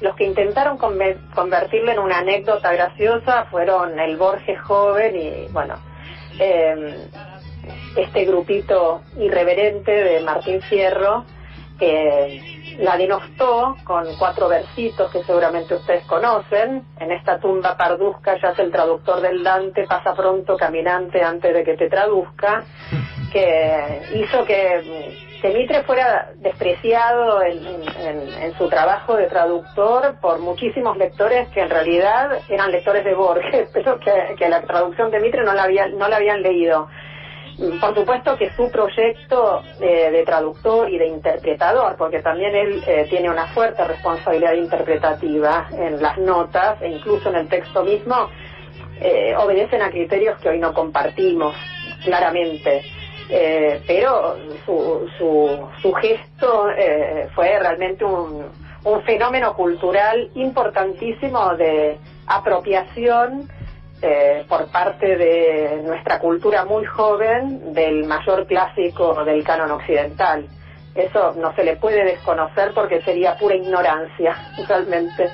los 0.02 0.16
que 0.16 0.26
intentaron 0.26 0.78
conver- 0.78 1.18
convertirlo 1.34 1.92
en 1.92 2.00
una 2.00 2.20
anécdota 2.20 2.72
graciosa 2.74 3.46
fueron 3.46 4.00
el 4.00 4.16
Borges 4.18 4.60
joven 4.62 5.16
y, 5.16 5.48
bueno, 5.52 5.76
eh, 6.40 7.08
este 7.96 8.26
grupito 8.26 9.02
irreverente 9.18 9.92
de 9.92 10.20
Martín 10.20 10.62
Fierro, 10.62 11.26
la 12.80 12.98
denostó 12.98 13.76
con 13.84 14.06
cuatro 14.18 14.48
versitos 14.50 15.12
que 15.12 15.24
seguramente 15.24 15.76
ustedes 15.76 16.04
conocen. 16.06 16.84
En 17.00 17.12
esta 17.12 17.40
tumba 17.40 17.76
parduzca 17.78 18.38
yace 18.42 18.62
el 18.64 18.72
traductor 18.72 19.22
del 19.22 19.44
Dante, 19.44 19.86
pasa 19.86 20.14
pronto 20.14 20.58
caminante 20.58 21.22
antes 21.24 21.54
de 21.54 21.64
que 21.64 21.76
te 21.78 21.90
traduzca, 21.90 22.64
que 23.32 24.02
hizo 24.16 24.46
que, 24.46 25.18
que 25.42 25.50
Mitre 25.50 25.84
fuera 25.84 26.32
despreciado 26.38 27.42
en, 27.44 27.66
en- 28.00 28.34
en 28.44 28.58
su 28.58 28.68
trabajo 28.70 29.16
de 29.16 29.28
traductor 29.28 30.16
por 30.22 30.40
muchísimos 30.40 30.98
lectores 30.98 31.48
que 31.50 31.62
en 31.62 31.70
realidad 31.70 32.40
eran 32.50 32.72
lectores 32.72 33.04
de 33.04 33.14
Borges, 33.14 33.70
pero 33.74 34.00
que, 34.00 34.36
que 34.38 34.50
la 34.50 34.62
traducción 34.62 35.12
de 35.12 35.20
Mitre 35.20 35.44
no 35.44 35.54
la, 35.54 35.64
habían, 35.64 35.98
no 35.98 36.08
la 36.08 36.18
habían 36.18 36.42
leído. 36.42 36.88
Por 37.58 37.96
supuesto 37.96 38.38
que 38.38 38.52
su 38.52 38.70
proyecto 38.70 39.64
eh, 39.80 40.12
de 40.12 40.24
traductor 40.26 40.90
y 40.90 40.98
de 40.98 41.08
interpretador, 41.08 41.96
porque 41.96 42.22
también 42.22 42.54
él 42.54 42.84
eh, 42.86 43.08
tiene 43.10 43.30
una 43.30 43.48
fuerte 43.48 43.86
responsabilidad 43.86 44.54
interpretativa 44.54 45.68
en 45.72 46.02
las 46.02 46.18
notas 46.18 46.82
e 46.82 46.90
incluso 46.90 47.30
en 47.30 47.36
el 47.36 47.48
texto 47.48 47.84
mismo, 47.84 48.30
eh, 49.00 49.34
obedecen 49.38 49.82
a 49.82 49.90
criterios 49.90 50.38
que 50.40 50.50
hoy 50.50 50.60
no 50.60 50.74
compartimos 50.74 51.56
claramente. 52.04 52.84
pero 53.88 54.36
su, 54.66 55.10
su, 55.18 55.68
su 55.82 55.94
gesto 55.94 56.68
fue 57.34 57.58
realmente 57.58 58.06
un, 58.06 58.46
un 58.86 59.02
fenómeno 59.02 59.56
cultural 59.56 60.30
importantísimo 60.36 61.56
de 61.56 61.98
apropiación 62.28 63.50
eh, 64.08 64.46
por 64.48 64.68
parte 64.68 65.18
de 65.18 65.82
nuestra 65.84 66.20
cultura 66.20 66.64
muy 66.64 66.86
joven 66.86 67.74
del 67.74 68.04
mayor 68.06 68.46
clásico 68.46 69.24
del 69.26 69.44
canon 69.44 69.72
occidental. 69.72 70.46
Eso 70.94 71.34
no 71.36 71.56
se 71.56 71.64
le 71.64 71.78
puede 71.78 72.04
desconocer 72.04 72.72
porque 72.76 73.02
sería 73.02 73.36
pura 73.36 73.56
ignorancia, 73.56 74.36
realmente. 74.68 75.28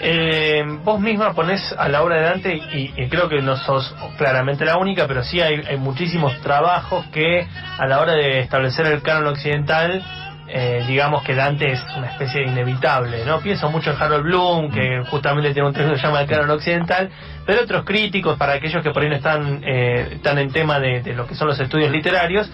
Eh, 0.00 0.62
vos 0.84 1.00
misma 1.00 1.34
ponés 1.34 1.74
a 1.76 1.88
la 1.88 2.04
obra 2.04 2.16
de 2.16 2.22
Dante, 2.22 2.54
y, 2.54 2.92
y, 2.96 3.08
creo 3.08 3.28
que 3.28 3.42
no 3.42 3.56
sos 3.56 3.92
claramente 4.18 4.64
la 4.64 4.78
única, 4.78 5.08
pero 5.08 5.24
sí 5.24 5.40
hay, 5.40 5.60
hay 5.68 5.76
muchísimos 5.76 6.40
trabajos 6.42 7.04
que 7.12 7.44
a 7.78 7.86
la 7.86 8.00
hora 8.00 8.12
de 8.12 8.38
establecer 8.38 8.86
el 8.86 9.02
canon 9.02 9.26
occidental 9.26 10.00
eh, 10.54 10.84
digamos 10.86 11.22
que 11.22 11.34
Dante 11.34 11.72
es 11.72 11.82
una 11.96 12.10
especie 12.10 12.42
de 12.42 12.48
inevitable, 12.48 13.24
¿no? 13.24 13.40
Pienso 13.40 13.70
mucho 13.70 13.90
en 13.90 13.96
Harold 14.00 14.24
Bloom, 14.24 14.70
que 14.70 15.02
justamente 15.08 15.54
tiene 15.54 15.68
un 15.68 15.74
texto 15.74 15.92
que 15.92 15.98
se 15.98 16.06
llama 16.06 16.20
El 16.20 16.28
canon 16.28 16.50
occidental, 16.50 17.10
pero 17.46 17.62
otros 17.62 17.86
críticos, 17.86 18.36
para 18.36 18.52
aquellos 18.52 18.82
que 18.82 18.90
por 18.90 19.02
ahí 19.02 19.08
no 19.08 19.16
están, 19.16 19.62
eh, 19.64 20.08
están 20.16 20.36
en 20.38 20.52
tema 20.52 20.78
de, 20.78 21.00
de, 21.00 21.14
lo 21.14 21.26
que 21.26 21.34
son 21.34 21.48
los 21.48 21.58
estudios 21.58 21.90
literarios, 21.90 22.50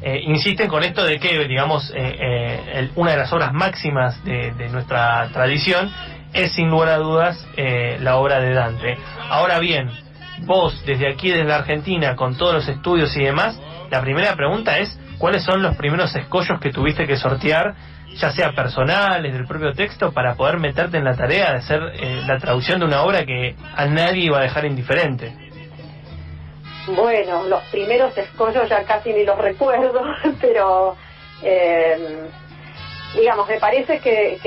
eh, 0.00 0.22
insisten 0.24 0.68
con 0.68 0.82
esto 0.84 1.04
de 1.04 1.18
que, 1.18 1.46
digamos, 1.46 1.92
eh, 1.94 2.62
el, 2.72 2.92
una 2.94 3.10
de 3.10 3.18
las 3.18 3.30
obras 3.30 3.52
máximas 3.52 4.24
de, 4.24 4.52
de, 4.52 4.70
nuestra 4.70 5.28
tradición 5.30 5.92
es 6.32 6.52
sin 6.52 6.70
lugar 6.70 6.88
a 6.88 6.96
dudas 6.96 7.46
la 8.00 8.16
obra 8.16 8.40
de 8.40 8.54
Dante. 8.54 8.96
Ahora 9.28 9.58
bien, 9.58 9.90
vos 10.46 10.82
desde 10.86 11.12
aquí, 11.12 11.28
desde 11.28 11.44
la 11.44 11.56
Argentina, 11.56 12.16
con 12.16 12.38
todos 12.38 12.54
los 12.54 12.68
estudios 12.68 13.14
y 13.16 13.24
demás, 13.24 13.60
la 13.90 14.00
primera 14.00 14.34
pregunta 14.34 14.78
es, 14.78 14.98
¿cuáles 15.18 15.44
son 15.44 15.62
los 15.62 15.76
primeros 15.76 16.14
escollos 16.14 16.60
que 16.60 16.70
tuviste 16.70 17.06
que 17.06 17.16
sortear, 17.16 17.74
ya 18.16 18.30
sea 18.32 18.52
personales, 18.52 19.32
del 19.32 19.46
propio 19.46 19.72
texto, 19.72 20.12
para 20.12 20.34
poder 20.34 20.58
meterte 20.58 20.98
en 20.98 21.04
la 21.04 21.14
tarea 21.14 21.52
de 21.52 21.58
hacer 21.58 21.80
eh, 21.94 22.22
la 22.26 22.38
traducción 22.38 22.80
de 22.80 22.86
una 22.86 23.02
obra 23.02 23.24
que 23.24 23.54
a 23.76 23.86
nadie 23.86 24.24
iba 24.24 24.38
a 24.38 24.42
dejar 24.42 24.64
indiferente? 24.64 25.32
Bueno, 26.86 27.44
los 27.44 27.62
primeros 27.64 28.16
escollos 28.16 28.68
ya 28.68 28.84
casi 28.84 29.12
ni 29.12 29.24
los 29.24 29.38
recuerdo, 29.38 30.00
pero 30.40 30.96
eh, 31.42 32.28
digamos, 33.14 33.48
me 33.48 33.58
parece 33.58 34.00
que, 34.00 34.38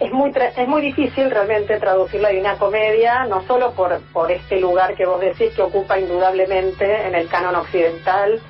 es, 0.00 0.12
muy 0.12 0.32
es 0.34 0.68
muy 0.68 0.82
difícil 0.82 1.30
realmente 1.30 1.78
traducir 1.78 2.20
la 2.20 2.30
Divina 2.30 2.56
Comedia, 2.56 3.24
no 3.24 3.46
solo 3.46 3.72
por, 3.72 4.00
por 4.12 4.30
este 4.30 4.60
lugar 4.60 4.94
que 4.94 5.06
vos 5.06 5.20
decís 5.20 5.52
que 5.54 5.62
ocupa 5.62 5.98
indudablemente 5.98 7.06
en 7.06 7.14
el 7.14 7.28
canon 7.28 7.56
occidental, 7.56 8.40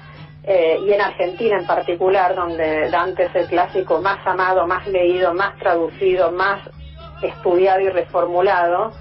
eh, 0.51 0.81
y 0.83 0.93
en 0.95 1.01
Argentina 1.03 1.59
en 1.59 1.67
particular, 1.67 2.35
donde 2.35 2.89
Dante 2.89 3.25
es 3.27 3.35
el 3.35 3.47
clásico 3.49 4.01
más 4.01 4.27
amado, 4.27 4.67
más 4.67 4.87
leído, 4.89 5.35
más 5.35 5.55
traducido, 5.59 6.33
más 6.33 6.63
estudiado 7.21 7.81
y 7.81 7.91
reformulado, 7.91 8.93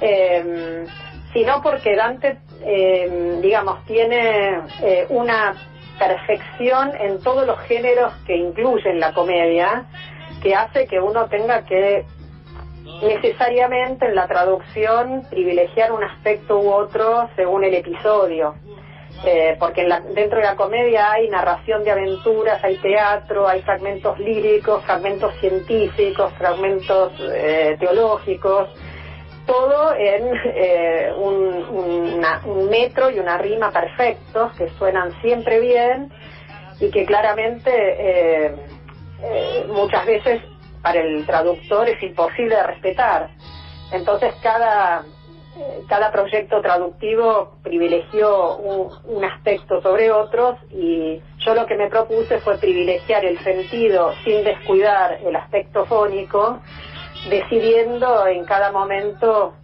eh, 0.00 0.86
sino 1.32 1.60
porque 1.62 1.96
Dante, 1.96 2.38
eh, 2.62 3.40
digamos, 3.42 3.84
tiene 3.86 4.60
eh, 4.80 5.06
una 5.08 5.56
perfección 5.98 6.92
en 7.00 7.20
todos 7.24 7.44
los 7.44 7.58
géneros 7.62 8.12
que 8.24 8.36
incluyen 8.36 9.00
la 9.00 9.12
comedia, 9.12 9.84
que 10.40 10.54
hace 10.54 10.86
que 10.86 11.00
uno 11.00 11.26
tenga 11.26 11.64
que 11.64 12.04
necesariamente 13.02 14.06
en 14.06 14.14
la 14.14 14.28
traducción 14.28 15.26
privilegiar 15.28 15.90
un 15.90 16.04
aspecto 16.04 16.60
u 16.60 16.70
otro 16.70 17.28
según 17.34 17.64
el 17.64 17.74
episodio 17.74 18.54
eh, 19.24 19.56
porque 19.58 19.82
en 19.82 19.88
la, 19.88 20.00
dentro 20.00 20.38
de 20.38 20.44
la 20.44 20.54
comedia 20.54 21.10
hay 21.10 21.28
narración 21.28 21.82
de 21.82 21.90
aventuras, 21.90 22.62
hay 22.62 22.76
teatro, 22.76 23.48
hay 23.48 23.62
fragmentos 23.62 24.16
líricos, 24.20 24.84
fragmentos 24.84 25.34
científicos, 25.40 26.32
fragmentos 26.38 27.12
eh, 27.20 27.76
teológicos, 27.80 28.68
todo 29.44 29.92
en 29.94 30.30
eh, 30.44 31.12
un, 31.16 32.68
metro 32.70 33.10
y 33.10 33.18
una 33.18 33.38
rima 33.38 33.70
perfectos 33.72 34.52
que 34.56 34.68
suenan 34.78 35.10
siempre 35.22 35.58
bien 35.58 36.12
y 36.80 36.90
que 36.90 37.04
claramente 37.06 38.54
muchas 39.68 40.06
veces 40.06 40.42
para 40.82 41.00
el 41.00 41.24
traductor 41.24 41.88
es 41.88 42.00
imposible 42.02 42.54
de 42.54 42.62
respetar. 42.62 43.30
Entonces 43.90 44.34
cada 44.42 45.02
cada 45.88 46.12
proyecto 46.12 46.60
traductivo 46.60 47.58
privilegió 47.62 48.56
un, 48.56 48.90
un, 49.04 49.24
aspecto 49.24 49.80
sobre 49.82 50.10
otros 50.10 50.56
y 50.70 51.20
yo 51.38 51.54
lo 51.54 51.66
que 51.66 51.76
me 51.76 51.88
propuse 51.88 52.38
fue 52.40 52.58
privilegiar 52.58 53.24
el 53.24 53.38
sentido 53.40 54.12
sin 54.24 54.44
descuidar 54.44 55.18
el 55.24 55.34
aspecto 55.36 55.84
fónico, 55.86 56.60
decidiendo 57.28 58.26
en 58.26 58.44
cada 58.44 58.72
momento 58.72 59.54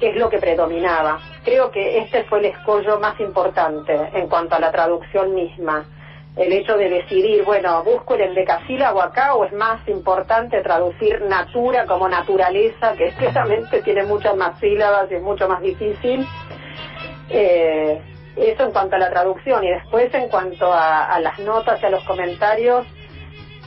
qué 0.00 0.10
es 0.10 0.16
lo 0.16 0.30
que 0.30 0.38
predominaba. 0.38 1.20
Creo 1.44 1.70
que 1.70 1.98
este 1.98 2.24
fue 2.24 2.40
el 2.40 2.46
escollo 2.46 2.98
más 2.98 3.18
importante 3.20 3.94
en 4.14 4.28
cuanto 4.28 4.54
a 4.54 4.60
la 4.60 4.70
traducción 4.70 5.34
misma 5.34 5.86
el 6.38 6.52
hecho 6.52 6.76
de 6.76 6.88
decidir, 6.88 7.44
bueno, 7.44 7.82
busco 7.82 8.14
el 8.14 8.22
endecasílabo 8.22 9.02
acá 9.02 9.34
o 9.34 9.44
es 9.44 9.52
más 9.52 9.86
importante 9.88 10.60
traducir 10.62 11.20
natura 11.22 11.84
como 11.86 12.08
naturaleza, 12.08 12.94
que 12.94 13.06
expresamente 13.08 13.82
tiene 13.82 14.04
muchas 14.04 14.36
más 14.36 14.58
sílabas 14.60 15.10
y 15.10 15.14
es 15.14 15.22
mucho 15.22 15.48
más 15.48 15.60
difícil. 15.60 16.24
Eh, 17.28 18.00
eso 18.36 18.62
en 18.62 18.70
cuanto 18.70 18.94
a 18.94 19.00
la 19.00 19.10
traducción 19.10 19.64
y 19.64 19.70
después 19.70 20.14
en 20.14 20.28
cuanto 20.28 20.72
a, 20.72 21.06
a, 21.06 21.20
las 21.20 21.38
notas 21.40 21.82
y 21.82 21.86
a 21.86 21.90
los 21.90 22.04
comentarios, 22.04 22.86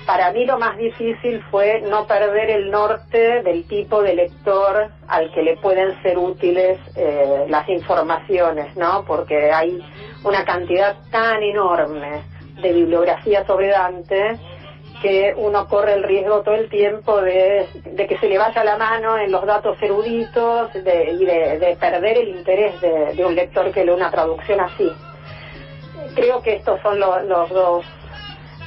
para 0.05 0.31
mí 0.31 0.45
lo 0.45 0.57
más 0.57 0.77
difícil 0.77 1.43
fue 1.51 1.81
no 1.81 2.07
perder 2.07 2.49
el 2.49 2.71
norte 2.71 3.43
del 3.43 3.67
tipo 3.67 4.01
de 4.01 4.15
lector 4.15 4.89
al 5.07 5.31
que 5.33 5.43
le 5.43 5.57
pueden 5.57 6.01
ser 6.01 6.17
útiles 6.17 6.79
eh, 6.95 7.45
las 7.49 7.67
informaciones, 7.69 8.75
¿no? 8.77 9.03
Porque 9.05 9.51
hay 9.51 9.79
una 10.23 10.45
cantidad 10.45 10.95
tan 11.11 11.43
enorme 11.43 12.23
de 12.61 12.73
bibliografía 12.73 13.45
sobre 13.45 13.69
Dante 13.69 14.37
que 15.01 15.33
uno 15.35 15.67
corre 15.67 15.93
el 15.93 16.03
riesgo 16.03 16.41
todo 16.41 16.55
el 16.55 16.69
tiempo 16.69 17.21
de, 17.21 17.67
de 17.85 18.07
que 18.07 18.17
se 18.19 18.27
le 18.27 18.37
vaya 18.37 18.63
la 18.63 18.77
mano 18.77 19.17
en 19.17 19.31
los 19.31 19.45
datos 19.45 19.75
eruditos 19.81 20.69
y 20.75 20.79
de, 20.81 21.57
de, 21.59 21.75
perder 21.79 22.19
el 22.19 22.29
interés 22.29 22.79
de, 22.81 23.13
de, 23.15 23.25
un 23.25 23.33
lector 23.33 23.71
que 23.71 23.83
lee 23.83 23.91
una 23.91 24.11
traducción 24.11 24.59
así. 24.59 24.91
Creo 26.13 26.41
que 26.43 26.55
estos 26.57 26.79
son 26.81 26.99
lo, 26.99 27.19
los 27.21 27.49
dos 27.49 27.85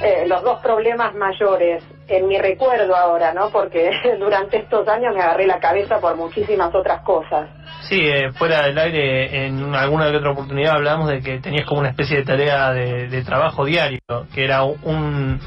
eh, 0.00 0.24
los 0.26 0.42
dos 0.42 0.58
problemas 0.58 1.14
mayores 1.14 1.84
en 2.08 2.28
mi 2.28 2.38
recuerdo 2.38 2.94
ahora, 2.94 3.32
¿no? 3.32 3.50
Porque 3.50 3.90
durante 4.18 4.58
estos 4.58 4.86
años 4.88 5.14
me 5.14 5.22
agarré 5.22 5.46
la 5.46 5.58
cabeza 5.58 6.00
por 6.00 6.16
muchísimas 6.16 6.74
otras 6.74 7.02
cosas. 7.02 7.48
Sí, 7.88 8.00
eh, 8.00 8.32
fuera 8.32 8.62
del 8.62 8.78
aire, 8.78 9.46
en 9.46 9.74
alguna 9.74 10.10
que 10.10 10.16
otra 10.16 10.30
oportunidad 10.30 10.76
hablamos 10.76 11.08
de 11.08 11.20
que 11.20 11.38
tenías 11.38 11.66
como 11.66 11.80
una 11.80 11.90
especie 11.90 12.18
de 12.18 12.24
tarea 12.24 12.72
de, 12.72 13.08
de 13.08 13.22
trabajo 13.22 13.64
diario, 13.64 14.00
que 14.34 14.44
era 14.44 14.64
un, 14.64 15.38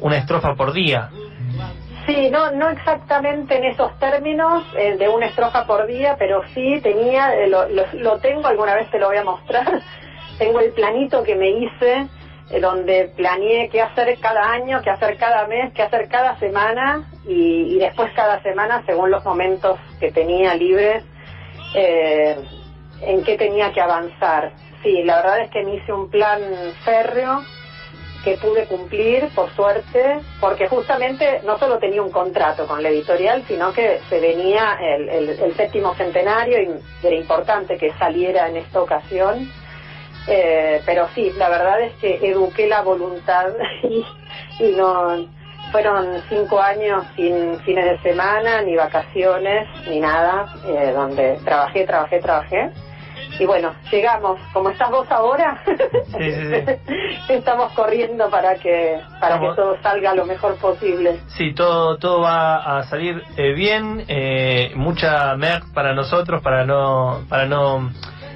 una 0.00 0.16
estrofa 0.16 0.54
por 0.54 0.72
día. 0.72 1.10
Sí, 2.06 2.30
no, 2.30 2.50
no 2.50 2.68
exactamente 2.68 3.56
en 3.56 3.64
esos 3.64 3.96
términos 3.98 4.64
eh, 4.76 4.96
de 4.96 5.08
una 5.08 5.26
estrofa 5.26 5.66
por 5.66 5.86
día, 5.86 6.16
pero 6.18 6.42
sí 6.52 6.80
tenía, 6.82 7.34
eh, 7.34 7.48
lo, 7.48 7.68
lo, 7.68 7.84
lo, 7.94 8.18
tengo, 8.18 8.46
alguna 8.46 8.74
vez 8.74 8.90
te 8.90 8.98
lo 8.98 9.06
voy 9.06 9.18
a 9.18 9.24
mostrar, 9.24 9.80
tengo 10.38 10.60
el 10.60 10.72
planito 10.72 11.22
que 11.22 11.36
me 11.36 11.50
hice, 11.50 12.08
donde 12.60 13.12
planeé 13.16 13.68
qué 13.70 13.80
hacer 13.80 14.18
cada 14.20 14.52
año, 14.52 14.80
qué 14.82 14.90
hacer 14.90 15.16
cada 15.16 15.46
mes, 15.46 15.72
qué 15.74 15.82
hacer 15.82 16.08
cada 16.08 16.38
semana 16.38 17.08
y, 17.26 17.74
y 17.74 17.78
después 17.78 18.12
cada 18.14 18.42
semana, 18.42 18.82
según 18.84 19.10
los 19.10 19.24
momentos 19.24 19.78
que 19.98 20.12
tenía 20.12 20.54
libres, 20.54 21.02
eh, 21.74 22.36
en 23.00 23.24
qué 23.24 23.36
tenía 23.36 23.72
que 23.72 23.80
avanzar. 23.80 24.52
Sí, 24.82 25.02
la 25.04 25.16
verdad 25.16 25.40
es 25.40 25.50
que 25.50 25.62
me 25.64 25.76
hice 25.76 25.92
un 25.92 26.10
plan 26.10 26.40
férreo 26.84 27.42
que 28.24 28.36
pude 28.36 28.66
cumplir, 28.66 29.28
por 29.34 29.50
suerte, 29.54 30.20
porque 30.40 30.68
justamente 30.68 31.40
no 31.44 31.58
solo 31.58 31.78
tenía 31.78 32.02
un 32.02 32.10
contrato 32.10 32.66
con 32.66 32.82
la 32.82 32.88
editorial, 32.88 33.42
sino 33.48 33.72
que 33.72 33.98
se 34.08 34.20
venía 34.20 34.78
el, 34.80 35.08
el, 35.08 35.28
el 35.30 35.56
séptimo 35.56 35.94
centenario 35.94 36.62
y 36.62 37.06
era 37.06 37.16
importante 37.16 37.76
que 37.76 37.92
saliera 37.94 38.48
en 38.48 38.58
esta 38.58 38.80
ocasión. 38.80 39.50
Eh, 40.26 40.80
pero 40.86 41.08
sí, 41.14 41.32
la 41.36 41.48
verdad 41.48 41.80
es 41.80 41.92
que 41.94 42.18
eduqué 42.22 42.68
la 42.68 42.82
voluntad 42.82 43.46
y, 43.82 44.04
y 44.60 44.72
no 44.76 45.26
fueron 45.72 46.22
cinco 46.28 46.60
años 46.60 47.04
sin 47.16 47.58
fines 47.60 47.84
de 47.84 47.98
semana, 48.10 48.62
ni 48.62 48.76
vacaciones, 48.76 49.66
ni 49.88 49.98
nada, 49.98 50.54
eh, 50.66 50.92
donde 50.94 51.38
trabajé, 51.44 51.86
trabajé, 51.86 52.20
trabajé. 52.20 52.70
Y 53.38 53.46
bueno, 53.46 53.74
llegamos, 53.90 54.38
como 54.52 54.68
estás 54.70 54.90
vos 54.90 55.10
ahora, 55.10 55.62
sí, 55.66 56.32
sí, 56.32 56.50
sí. 57.26 57.32
estamos 57.32 57.72
corriendo 57.72 58.28
para 58.28 58.56
que 58.56 59.00
para 59.20 59.40
que 59.40 59.46
todo 59.56 59.80
salga 59.82 60.14
lo 60.14 60.26
mejor 60.26 60.56
posible. 60.56 61.18
Sí, 61.28 61.54
todo 61.54 61.96
todo 61.96 62.20
va 62.20 62.78
a 62.78 62.82
salir 62.84 63.22
eh, 63.36 63.52
bien, 63.54 64.04
eh, 64.08 64.72
mucha 64.76 65.34
merc 65.36 65.72
para 65.72 65.94
nosotros, 65.94 66.42
para 66.42 66.66
no 66.66 67.24
para 67.28 67.46
no 67.46 67.90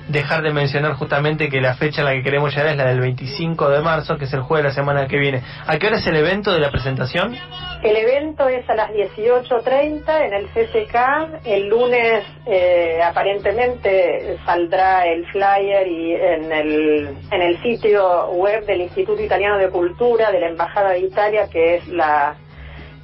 dejar 0.09 0.43
de 0.43 0.53
mencionar 0.53 0.95
justamente 0.95 1.49
que 1.49 1.61
la 1.61 1.75
fecha 1.75 2.01
en 2.01 2.07
la 2.07 2.13
que 2.13 2.23
queremos 2.23 2.55
llegar 2.55 2.69
es 2.69 2.77
la 2.77 2.87
del 2.87 3.01
25 3.01 3.69
de 3.71 3.81
marzo, 3.81 4.17
que 4.17 4.25
es 4.25 4.33
el 4.33 4.41
jueves 4.41 4.65
de 4.65 4.69
la 4.71 4.75
semana 4.75 5.09
que 5.09 5.19
viene. 5.19 5.43
¿A 5.67 5.79
qué 5.79 5.89
hora 5.89 5.99
es 5.99 6.07
el 6.07 6.17
evento 6.17 6.53
de 6.53 6.61
la 6.61 6.71
presentación? 6.71 7.37
El 7.83 7.97
evento 7.97 8.49
es 8.49 8.69
a 8.71 8.75
las 8.75 8.91
18.30 8.91 10.27
en 10.27 10.33
el 10.33 10.47
CCK. 10.49 11.47
El 11.47 11.69
lunes 11.69 12.25
eh, 12.47 13.01
aparentemente 13.03 14.39
saldrá 14.45 15.07
el 15.07 15.27
flyer 15.27 15.87
y 15.87 16.15
en 16.15 16.53
el, 16.53 17.17
en 17.31 17.43
el 17.43 17.63
sitio 17.63 18.29
web 18.31 18.65
del 18.65 18.83
Instituto 18.83 19.23
Italiano 19.23 19.59
de 19.59 19.69
Cultura 19.71 20.31
de 20.31 20.41
la 20.41 20.49
Embajada 20.49 20.91
de 20.91 21.01
Italia, 21.01 21.49
que 21.51 21.77
es 21.77 21.89
la, 21.89 22.37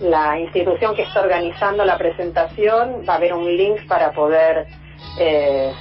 la 0.00 0.38
institución 0.38 0.94
que 0.94 1.02
está 1.02 1.20
organizando 1.20 1.84
la 1.84 1.98
presentación. 1.98 3.04
Va 3.08 3.14
a 3.14 3.16
haber 3.16 3.34
un 3.34 3.46
link 3.56 3.86
para 3.88 4.12
poder... 4.12 4.66
Eh, 5.18 5.72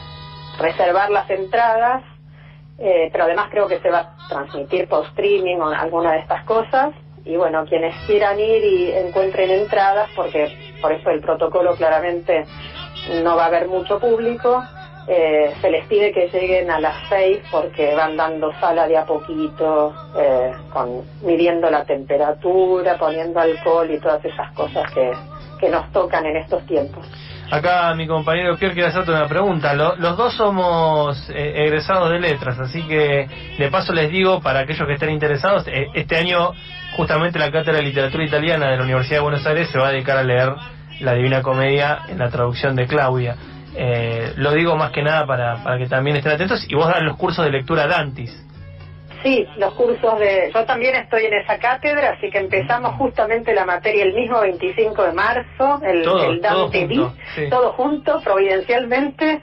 reservar 0.58 1.10
las 1.10 1.30
entradas, 1.30 2.04
eh, 2.78 3.10
pero 3.12 3.26
además 3.26 3.48
creo 3.52 3.68
que 3.68 3.80
se 3.80 3.90
va 3.90 4.00
a 4.00 4.28
transmitir 4.30 4.88
por 4.88 5.06
streaming 5.08 5.58
o 5.58 5.68
alguna 5.68 6.14
de 6.14 6.20
estas 6.20 6.44
cosas. 6.46 6.94
Y 7.24 7.36
bueno, 7.36 7.66
quienes 7.66 7.96
quieran 8.08 8.40
ir 8.40 8.64
y 8.64 8.92
encuentren 8.94 9.52
entradas, 9.52 10.10
porque 10.16 10.52
por 10.82 10.92
eso 10.92 11.12
el 11.12 11.22
protocolo 11.22 11.76
claramente 11.76 12.46
no 13.24 13.36
va 13.36 13.44
a 13.44 13.48
haber 13.48 13.68
mucho 13.68 14.00
público, 14.00 14.64
eh, 15.08 15.54
se 15.60 15.70
les 15.72 15.86
pide 15.88 16.12
que 16.12 16.30
lleguen 16.30 16.70
a 16.70 16.80
las 16.80 16.96
seis 17.10 17.40
porque 17.52 17.96
van 17.96 18.16
dando 18.16 18.52
sala 18.60 18.88
de 18.88 18.98
a 18.98 19.06
poquito, 19.06 19.94
eh, 20.18 20.52
con, 20.72 21.04
midiendo 21.24 21.70
la 21.70 21.84
temperatura, 21.86 22.98
poniendo 22.98 23.40
alcohol 23.40 23.90
y 23.90 24.00
todas 24.00 24.24
esas 24.24 24.52
cosas 24.54 24.92
que, 24.94 25.12
que 25.60 25.70
nos 25.70 25.92
tocan 25.92 26.26
en 26.26 26.38
estos 26.38 26.66
tiempos. 26.66 27.06
Acá 27.52 27.94
mi 27.96 28.08
compañero 28.08 28.56
Pierre 28.56 28.74
quiere 28.74 28.88
hacerte 28.88 29.12
una 29.12 29.28
pregunta. 29.28 29.74
los 29.74 30.16
dos 30.16 30.34
somos 30.36 31.30
eh, 31.30 31.66
egresados 31.66 32.10
de 32.10 32.18
letras, 32.18 32.58
así 32.58 32.82
que 32.84 33.28
de 33.58 33.70
paso 33.70 33.92
les 33.92 34.10
digo, 34.10 34.40
para 34.40 34.62
aquellos 34.62 34.88
que 34.88 34.94
estén 34.94 35.10
interesados, 35.10 35.68
eh, 35.68 35.88
este 35.94 36.16
año 36.16 36.54
justamente 36.96 37.40
la 37.40 37.52
Cátedra 37.52 37.80
de 37.80 37.84
Literatura 37.84 38.24
Italiana 38.24 38.70
de 38.70 38.78
la 38.78 38.84
Universidad 38.84 39.18
de 39.18 39.24
Buenos 39.24 39.46
Aires 39.46 39.70
se 39.70 39.78
va 39.78 39.90
a 39.90 39.92
dedicar 39.92 40.18
a 40.18 40.24
leer 40.24 40.54
la 41.02 41.14
Divina 41.14 41.42
Comedia 41.42 42.00
en 42.08 42.20
la 42.20 42.30
traducción 42.30 42.74
de 42.74 42.88
Claudia. 42.88 43.36
Eh, 43.76 44.32
lo 44.38 44.54
digo 44.54 44.78
más 44.78 44.92
que 44.92 45.04
nada 45.04 45.26
para, 45.26 45.62
para 45.62 45.78
que 45.78 45.88
también 45.88 46.16
estén 46.16 46.32
atentos 46.32 46.66
y 46.70 46.74
vos 46.76 46.88
das 46.88 47.02
los 47.02 47.18
cursos 47.18 47.44
de 47.44 47.52
lectura 47.52 47.86
Dantis. 47.86 48.32
Sí, 49.24 49.48
los 49.58 49.74
cursos 49.76 50.20
de... 50.20 50.52
Yo 50.54 50.66
también 50.66 50.96
estoy 50.96 51.26
en 51.26 51.34
esa 51.36 51.60
cátedra, 51.60 52.16
así 52.18 52.30
que 52.32 52.40
empezamos 52.40 52.96
justamente 52.96 53.54
la 53.54 53.66
materia 53.66 54.04
el 54.04 54.14
mismo 54.14 54.42
25 54.42 55.04
de 55.04 55.14
marzo, 55.14 55.80
el, 55.84 56.08
el 56.08 56.42
Dante 56.42 56.88
todo 56.88 57.10
junto, 57.10 57.50
todo 57.50 57.74
junto, 57.74 58.22
providencialmente. 58.22 59.42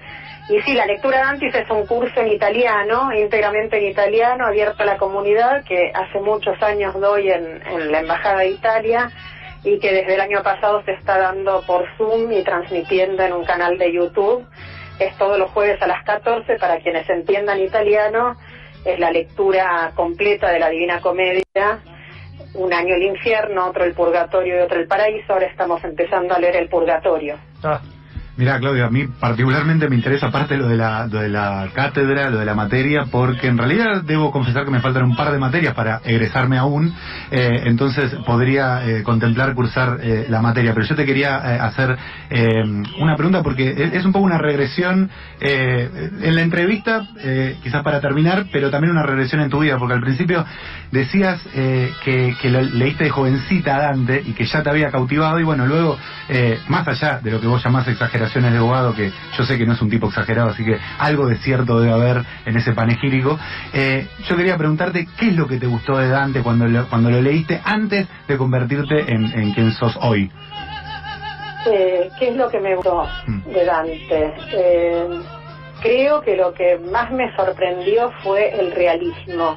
Y 0.48 0.60
sí, 0.62 0.72
la 0.74 0.86
lectura 0.86 1.18
Dantis 1.18 1.54
es 1.54 1.70
un 1.70 1.86
curso 1.86 2.20
en 2.20 2.28
italiano, 2.28 3.12
íntegramente 3.12 3.78
en 3.78 3.90
italiano, 3.90 4.46
abierto 4.46 4.82
a 4.82 4.86
la 4.86 4.96
comunidad, 4.96 5.62
que 5.64 5.92
hace 5.94 6.20
muchos 6.20 6.60
años 6.62 6.98
doy 6.98 7.30
en, 7.30 7.62
en 7.66 7.92
la 7.92 8.00
Embajada 8.00 8.40
de 8.40 8.50
Italia 8.50 9.10
y 9.62 9.78
que 9.78 9.92
desde 9.92 10.14
el 10.14 10.20
año 10.20 10.42
pasado 10.42 10.82
se 10.84 10.92
está 10.92 11.18
dando 11.18 11.62
por 11.66 11.84
Zoom 11.96 12.32
y 12.32 12.42
transmitiendo 12.42 13.22
en 13.22 13.32
un 13.32 13.44
canal 13.44 13.76
de 13.78 13.92
YouTube. 13.92 14.46
Es 14.98 15.16
todos 15.18 15.38
los 15.38 15.50
jueves 15.50 15.80
a 15.82 15.86
las 15.86 16.02
14 16.04 16.56
para 16.56 16.78
quienes 16.78 17.08
entiendan 17.08 17.60
italiano 17.60 18.36
es 18.84 18.98
la 18.98 19.10
lectura 19.10 19.92
completa 19.94 20.50
de 20.50 20.58
la 20.58 20.70
Divina 20.70 21.00
Comedia, 21.00 21.80
un 22.54 22.72
año 22.72 22.94
el 22.94 23.02
infierno, 23.02 23.66
otro 23.66 23.84
el 23.84 23.94
purgatorio 23.94 24.58
y 24.58 24.60
otro 24.60 24.80
el 24.80 24.86
paraíso, 24.86 25.32
ahora 25.32 25.46
estamos 25.46 25.82
empezando 25.84 26.34
a 26.34 26.38
leer 26.38 26.56
el 26.56 26.68
purgatorio. 26.68 27.36
Ah. 27.62 27.80
Mira, 28.38 28.56
Claudia, 28.60 28.86
a 28.86 28.90
mí 28.90 29.04
particularmente 29.18 29.88
me 29.88 29.96
interesa 29.96 30.28
aparte 30.28 30.56
lo 30.56 30.68
de, 30.68 30.76
la, 30.76 31.68
cátedra, 31.74 32.30
lo 32.30 32.38
de 32.38 32.44
la 32.44 32.54
materia, 32.54 33.06
porque 33.10 33.48
en 33.48 33.58
realidad 33.58 34.02
debo 34.04 34.30
confesar 34.30 34.64
que 34.64 34.70
me 34.70 34.78
faltan 34.78 35.02
un 35.02 35.16
par 35.16 35.32
de 35.32 35.38
materias 35.38 35.74
para 35.74 36.02
egresarme 36.04 36.56
aún, 36.56 36.94
eh, 37.32 37.62
entonces 37.64 38.14
podría 38.24 38.88
eh, 38.88 39.02
contemplar 39.02 39.54
cursar 39.54 39.98
eh, 40.00 40.26
la 40.28 40.40
materia. 40.40 40.72
Pero 40.72 40.86
yo 40.86 40.94
te 40.94 41.04
quería 41.04 41.64
hacer 41.64 41.98
una 43.00 43.16
pregunta 43.16 43.42
porque 43.42 43.90
es, 43.92 44.04
un 44.04 44.12
poco 44.12 44.24
una 44.24 44.38
regresión 44.38 45.10
en 45.40 46.34
la 46.34 46.42
entrevista, 46.42 47.08
quizás 47.62 47.82
para 47.82 48.00
terminar, 48.00 48.46
pero 48.52 48.70
también 48.70 48.92
una 48.92 49.02
regresión 49.02 49.40
en 49.40 49.50
tu 49.50 49.60
vida, 49.60 49.78
porque 49.78 49.94
al 49.94 50.00
principio 50.00 50.44
decías 50.92 51.42
que, 52.04 52.36
leíste 52.72 53.04
de 53.04 53.10
jovencita 53.10 53.76
a 53.76 53.80
Dante 53.80 54.22
y 54.24 54.32
que 54.32 54.46
ya 54.46 54.62
te 54.62 54.70
había 54.70 54.92
cautivado, 54.92 55.40
y 55.40 55.44
bueno, 55.44 55.66
luego, 55.66 55.98
más 56.68 56.86
allá 56.86 57.18
de 57.20 57.32
lo 57.32 57.40
que 57.40 57.46
vos 57.48 57.64
llamás 57.64 57.88
exageración, 57.88 58.27
de 58.34 58.58
abogado, 58.58 58.94
que 58.94 59.12
yo 59.36 59.44
sé 59.44 59.58
que 59.58 59.66
no 59.66 59.72
es 59.72 59.82
un 59.82 59.90
tipo 59.90 60.08
exagerado, 60.08 60.50
así 60.50 60.64
que 60.64 60.78
algo 60.98 61.26
de 61.26 61.36
cierto 61.36 61.80
debe 61.80 61.92
haber 61.92 62.24
en 62.44 62.56
ese 62.56 62.72
panegírico. 62.72 63.38
Eh, 63.72 64.06
yo 64.28 64.36
quería 64.36 64.56
preguntarte 64.56 65.08
qué 65.18 65.28
es 65.28 65.36
lo 65.36 65.46
que 65.46 65.58
te 65.58 65.66
gustó 65.66 65.98
de 65.98 66.08
Dante 66.08 66.42
cuando 66.42 66.66
lo, 66.66 66.88
cuando 66.88 67.10
lo 67.10 67.20
leíste 67.20 67.60
antes 67.64 68.06
de 68.26 68.36
convertirte 68.36 69.12
en, 69.12 69.52
quien 69.52 69.72
sos 69.72 69.96
hoy. 70.00 70.30
Eh, 71.66 72.10
¿Qué 72.18 72.28
es 72.28 72.36
lo 72.36 72.48
que 72.48 72.60
me 72.60 72.76
gustó 72.76 73.08
mm. 73.26 73.42
de 73.52 73.64
Dante? 73.64 74.34
Eh, 74.52 75.08
creo 75.82 76.20
que 76.20 76.36
lo 76.36 76.52
que 76.52 76.78
más 76.90 77.10
me 77.10 77.34
sorprendió 77.34 78.12
fue 78.22 78.58
el 78.58 78.72
realismo. 78.72 79.56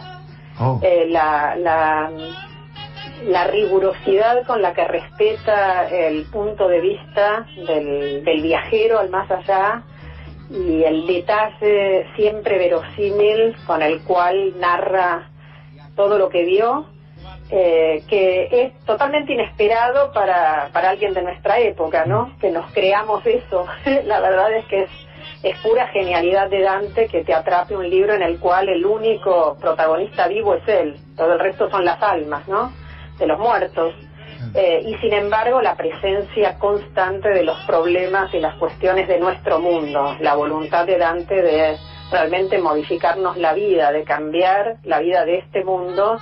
Oh. 0.60 0.80
la, 1.10 1.56
la 1.56 2.12
la 3.28 3.48
rigurosidad 3.48 4.46
con 4.46 4.62
la 4.62 4.74
que 4.74 4.86
respeta 4.86 5.88
el 5.90 6.26
punto 6.26 6.68
de 6.68 6.82
vista 6.82 7.46
del, 7.56 8.42
viajero 8.42 9.00
al 9.00 9.10
más 9.10 9.30
allá 9.30 9.84
y 10.50 10.84
el 10.84 11.06
detalle 11.08 12.08
siempre 12.16 12.58
verosímil 12.58 13.56
con 13.66 13.82
el 13.82 14.02
cual 14.04 14.60
narra 14.60 15.30
todo 15.96 16.18
lo 16.18 16.30
que 16.30 16.44
vio, 16.44 16.88
eh, 17.50 18.04
que 18.08 18.48
es 18.52 18.86
totalmente 18.86 19.34
inesperado 19.34 20.12
para, 20.12 20.70
para 20.74 20.90
alguien 20.90 21.14
de 21.14 21.22
nuestra 21.22 21.60
época, 21.60 22.06
¿no? 22.06 22.36
Que 22.40 22.50
nos 22.50 22.72
creamos 22.74 23.26
eso. 23.26 23.66
la 24.06 24.20
verdad 24.20 24.54
es 24.54 24.66
que 24.66 24.84
es, 24.84 24.90
es 25.44 25.58
pura 25.60 25.88
genialidad 25.88 26.50
de 26.50 26.62
Dante 26.62 27.08
que 27.08 27.24
te 27.24 27.34
atrape 27.34 27.76
un 27.76 27.90
libro 27.90 28.14
en 28.14 28.24
el 28.24 28.40
cual 28.40 28.68
el 28.68 28.86
único 28.86 29.58
protagonista 29.60 30.28
vivo 30.28 30.56
es 30.56 30.68
él, 30.68 30.96
todo 31.16 31.34
el 31.34 31.40
resto 31.40 31.70
son 31.70 31.86
las 31.86 32.02
almas, 32.02 32.48
¿no? 32.48 32.72
De 33.22 33.28
los 33.28 33.40
muertos. 33.40 33.94
Eh, 34.56 34.82
y 34.86 34.96
sin 34.98 35.14
embargo 35.14 35.62
la 35.62 35.76
presencia 35.76 36.58
constante 36.58 37.30
de 37.30 37.44
los 37.44 37.58
problemas 37.66 38.34
y 38.34 38.40
las 38.40 38.56
cuestiones 38.56 39.08
de 39.08 39.20
nuestro 39.20 39.60
mundo, 39.60 40.18
la 40.20 40.34
voluntad 40.34 40.86
de 40.86 40.98
Dante 40.98 41.42
de 41.42 41.78
realmente 42.12 42.58
modificarnos 42.58 43.38
la 43.38 43.54
vida, 43.54 43.92
de 43.92 44.04
cambiar 44.04 44.78
la 44.84 45.00
vida 45.00 45.26
de 45.26 45.38
este 45.38 45.64
mundo 45.64 46.20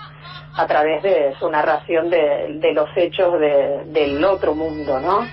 a 0.56 0.68
través 0.68 1.02
de 1.02 1.34
su 1.40 1.50
narración 1.50 2.10
de, 2.10 2.74
los 2.74 2.90
hechos 2.96 3.40
del 3.40 4.24
otro 4.24 4.54
mundo, 4.54 5.00
¿no? 5.00 5.26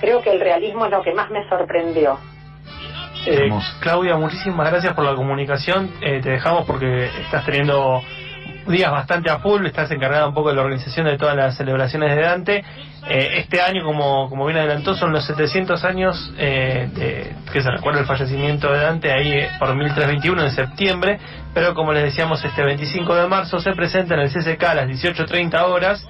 Creo 0.00 0.20
que 0.20 0.32
el 0.32 0.40
realismo 0.40 0.86
es 0.86 0.90
lo 0.90 1.02
que 1.02 1.14
más 1.14 1.30
me 1.30 1.48
sorprendió. 1.48 2.18
Eh, 3.26 3.48
Claudia, 3.80 4.16
muchísimas 4.16 4.70
gracias 4.70 4.92
por 4.92 5.04
la 5.04 5.14
comunicación. 5.14 5.90
Eh, 6.02 6.20
te 6.20 6.30
dejamos 6.30 6.66
porque 6.66 7.06
estás 7.22 7.46
teniendo 7.46 8.02
días 8.66 8.90
bastante 8.90 9.30
a 9.30 9.38
full, 9.38 9.66
estás 9.66 9.90
encargada 9.90 10.28
un 10.28 10.34
poco 10.34 10.50
de 10.50 10.56
la 10.56 10.62
organización 10.62 11.06
de 11.06 11.18
todas 11.18 11.36
las 11.36 11.56
celebraciones 11.56 12.14
de 12.14 12.22
Dante. 12.22 12.64
Eh, 13.08 13.38
este 13.38 13.60
año, 13.60 13.84
como, 13.84 14.28
como 14.28 14.46
bien 14.46 14.58
adelantó, 14.58 14.94
son 14.94 15.12
los 15.12 15.26
700 15.26 15.84
años 15.84 16.32
eh, 16.38 16.88
de, 16.94 17.32
que 17.52 17.62
se 17.62 17.70
recuerda 17.70 18.00
el 18.00 18.06
fallecimiento 18.06 18.72
de 18.72 18.78
Dante 18.78 19.12
ahí 19.12 19.32
eh, 19.32 19.50
por 19.58 19.74
1321 19.74 20.42
de 20.42 20.50
septiembre, 20.50 21.18
pero 21.52 21.74
como 21.74 21.92
les 21.92 22.04
decíamos, 22.04 22.44
este 22.44 22.62
25 22.62 23.14
de 23.14 23.28
marzo 23.28 23.58
se 23.60 23.72
presenta 23.72 24.14
en 24.14 24.20
el 24.20 24.30
CCK 24.30 24.62
a 24.64 24.74
las 24.74 24.88
18.30 24.88 25.62
horas 25.62 26.06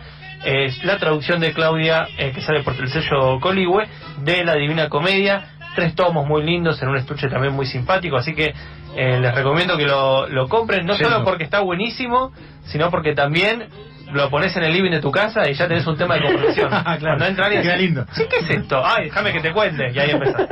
la 0.83 0.99
traducción 0.99 1.41
de 1.41 1.55
Claudia, 1.55 2.07
que 2.19 2.43
sale 2.43 2.63
por 2.63 2.75
el 2.75 2.91
sello 2.91 3.41
Coligüe, 3.41 3.89
de 4.19 4.45
la 4.45 4.53
Divina 4.57 4.91
Comedia 4.91 5.54
tres 5.75 5.95
tomos 5.95 6.27
muy 6.27 6.43
lindos 6.43 6.81
en 6.83 6.89
un 6.89 6.97
estuche 6.97 7.29
también 7.29 7.53
muy 7.53 7.67
simpático, 7.67 8.17
así 8.17 8.35
que 8.35 8.55
eh, 8.97 9.19
les 9.21 9.35
recomiendo 9.35 9.77
que 9.77 9.87
lo, 9.87 10.29
lo 10.29 10.49
compren, 10.49 10.87
no 10.87 10.97
solo 10.97 11.25
porque 11.25 11.45
está 11.45 11.61
buenísimo, 11.61 12.33
sino 12.65 12.91
porque 12.91 13.15
también 13.15 13.69
lo 14.15 14.31
pones 14.31 14.57
en 14.57 14.65
el 14.65 14.73
living 14.73 14.93
de 14.93 15.01
tu 15.01 15.11
casa 15.11 15.49
y 15.49 15.55
ya 15.55 15.67
tenés 15.67 15.87
un 15.87 15.97
tema 15.97 16.15
de 16.15 16.23
comprensión. 16.23 16.69
claro. 16.85 16.99
Cuando 17.01 17.27
entra 17.27 17.47
alguien, 17.47 17.79
lindo. 17.79 18.07
¿Sí, 18.13 18.25
¿qué 18.31 18.37
es 18.37 18.51
esto? 18.51 18.81
Ay, 18.85 19.05
déjame 19.07 19.33
que 19.33 19.41
te 19.41 19.53
cuente. 19.53 19.91
Y 19.93 19.99
ahí 19.99 20.11
empezás. 20.11 20.49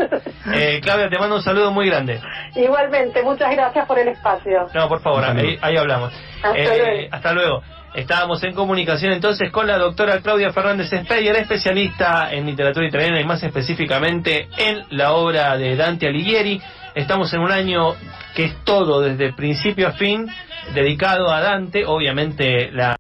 Eh, 0.55 0.81
Claudia, 0.83 1.09
te 1.09 1.19
mando 1.19 1.37
un 1.37 1.43
saludo 1.43 1.71
muy 1.71 1.87
grande. 1.87 2.21
Igualmente, 2.57 3.23
muchas 3.23 3.55
gracias 3.55 3.87
por 3.87 3.99
el 3.99 4.09
espacio. 4.09 4.67
No, 4.75 4.89
por 4.89 5.01
favor, 5.01 5.25
ahí, 5.25 5.57
ahí, 5.63 5.77
hablamos. 5.77 6.13
Hasta, 6.43 6.59
eh, 6.59 6.79
luego. 6.79 7.09
hasta 7.13 7.33
luego. 7.33 7.63
Estábamos 7.95 8.43
en 8.43 8.55
comunicación 8.55 9.13
entonces 9.13 9.53
con 9.53 9.67
la 9.67 9.77
doctora 9.77 10.21
Claudia 10.21 10.51
Fernández 10.53 10.89
Speyer, 10.89 11.37
especialista 11.37 12.33
en 12.33 12.47
literatura 12.47 12.87
italiana 12.87 13.21
y 13.21 13.25
más 13.25 13.43
específicamente 13.43 14.49
en 14.57 14.85
la 14.91 15.13
obra 15.13 15.57
de 15.57 15.77
Dante 15.77 16.09
Alighieri. 16.09 16.61
Estamos 16.95 17.33
en 17.35 17.41
un 17.41 17.53
año 17.53 17.95
que 18.35 18.45
es 18.47 18.65
todo, 18.65 19.03
desde 19.03 19.33
principio 19.35 19.89
a 19.89 19.93
fin, 19.93 20.27
dedicado 20.75 21.31
a 21.31 21.41
Dante. 21.41 21.85
Obviamente 21.85 22.71
la, 22.73 22.97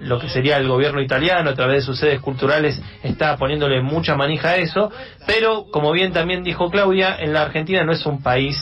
lo 0.00 0.20
que 0.20 0.28
sería 0.28 0.58
el 0.58 0.68
gobierno 0.68 1.00
italiano 1.00 1.50
a 1.50 1.54
través 1.54 1.78
de 1.78 1.86
sus 1.86 1.98
sedes 1.98 2.20
culturales 2.20 2.80
está 3.02 3.36
poniéndole 3.36 3.82
mucha 3.82 4.14
manija 4.14 4.50
a 4.50 4.56
eso, 4.56 4.92
pero 5.26 5.66
como 5.72 5.90
bien 5.90 6.12
también 6.12 6.44
dijo 6.44 6.70
Claudia, 6.70 7.16
en 7.18 7.32
la 7.32 7.42
Argentina 7.42 7.82
no 7.84 7.92
es 7.92 8.06
un 8.06 8.22
país 8.22 8.56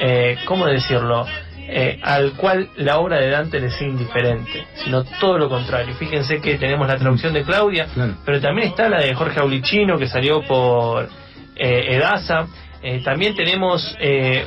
eh, 0.00 0.36
¿cómo 0.44 0.66
decirlo? 0.66 1.26
Eh, 1.68 1.98
al 2.02 2.34
cual 2.34 2.68
la 2.76 2.98
obra 2.98 3.18
de 3.18 3.30
Dante 3.30 3.58
le 3.58 3.66
es 3.66 3.82
indiferente, 3.82 4.66
sino 4.84 5.02
todo 5.20 5.36
lo 5.36 5.48
contrario. 5.48 5.94
Fíjense 5.96 6.40
que 6.40 6.58
tenemos 6.58 6.86
la 6.86 6.96
traducción 6.96 7.32
de 7.32 7.42
Claudia, 7.42 7.88
pero 8.24 8.40
también 8.40 8.68
está 8.68 8.88
la 8.88 9.00
de 9.00 9.14
Jorge 9.14 9.40
Aulicino, 9.40 9.98
que 9.98 10.06
salió 10.06 10.42
por 10.42 11.08
eh, 11.56 11.96
Edasa. 11.96 12.46
Eh, 12.88 13.00
también 13.02 13.34
tenemos 13.34 13.96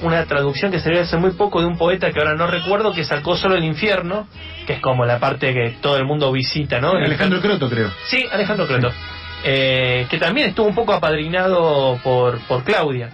una 0.02 0.23
traducción 0.25 0.71
que 0.71 0.80
salió 0.80 1.02
hace 1.02 1.17
muy 1.17 1.32
poco 1.32 1.60
de 1.60 1.67
un 1.67 1.78
poeta 1.78 2.12
que 2.12 2.19
ahora 2.19 2.36
no 2.36 2.47
recuerdo, 2.47 2.93
que 2.93 3.04
sacó 3.04 3.36
solo 3.36 3.56
el 3.56 3.65
infierno, 3.65 4.28
que 4.65 4.73
es 4.73 4.80
como 4.80 5.06
la 5.06 5.19
parte 5.19 5.54
que 5.54 5.78
todo 5.82 5.97
el 5.97 6.06
mundo 6.06 6.32
visita, 6.32 6.80
¿no? 6.80 6.91
Alejandro 6.91 7.41
Croto, 7.41 7.69
creo. 7.69 7.91
Sí, 8.08 8.25
Alejandro 8.32 8.65
Croto. 8.65 8.91
que 9.43 10.17
también 10.19 10.49
estuvo 10.49 10.67
un 10.67 10.75
poco 10.75 10.93
apadrinado 10.93 11.99
por, 12.02 12.39
por 12.47 12.63
Claudia. 12.63 13.10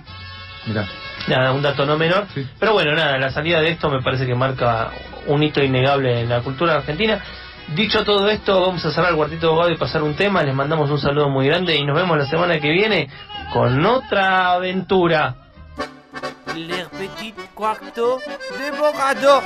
Mirá. 0.68 0.88
Nada, 1.28 1.54
un 1.54 1.62
dato 1.62 1.86
no 1.86 1.98
menor. 1.98 2.28
Pero 2.60 2.74
bueno, 2.74 2.94
nada, 2.94 3.18
la 3.18 3.32
salida 3.32 3.62
de 3.62 3.70
esto 3.70 3.90
me 3.90 4.02
parece 4.02 4.28
que 4.28 4.36
marca 4.36 4.92
un 5.28 5.42
hito 5.42 5.64
innegable 5.64 6.22
en 6.22 6.30
la 6.30 6.42
cultura 6.42 6.76
argentina. 6.76 7.20
Dicho 7.73 8.06
todo 8.06 8.30
esto, 8.30 8.62
vamos 8.62 8.86
a 8.86 8.91
cerrar 8.91 9.10
el 9.10 9.17
cuartito 9.17 9.47
abogado 9.47 9.71
y 9.71 9.78
pasar 9.78 10.04
un 10.04 10.15
tema. 10.15 10.43
Les 10.43 10.54
mandamos 10.54 10.89
un 10.91 10.99
saludo 10.99 11.30
muy 11.30 11.47
grande 11.47 11.75
y 11.75 11.84
nos 11.84 11.95
vemos 11.95 12.17
la 12.17 12.28
semana 12.28 12.60
que 12.60 12.69
viene 12.69 13.10
con 13.51 13.84
otra 13.86 14.54
aventura. 14.54 15.36
Le 16.56 16.86
petit 16.86 17.36
cuarto 17.54 18.19
de. 18.60 19.41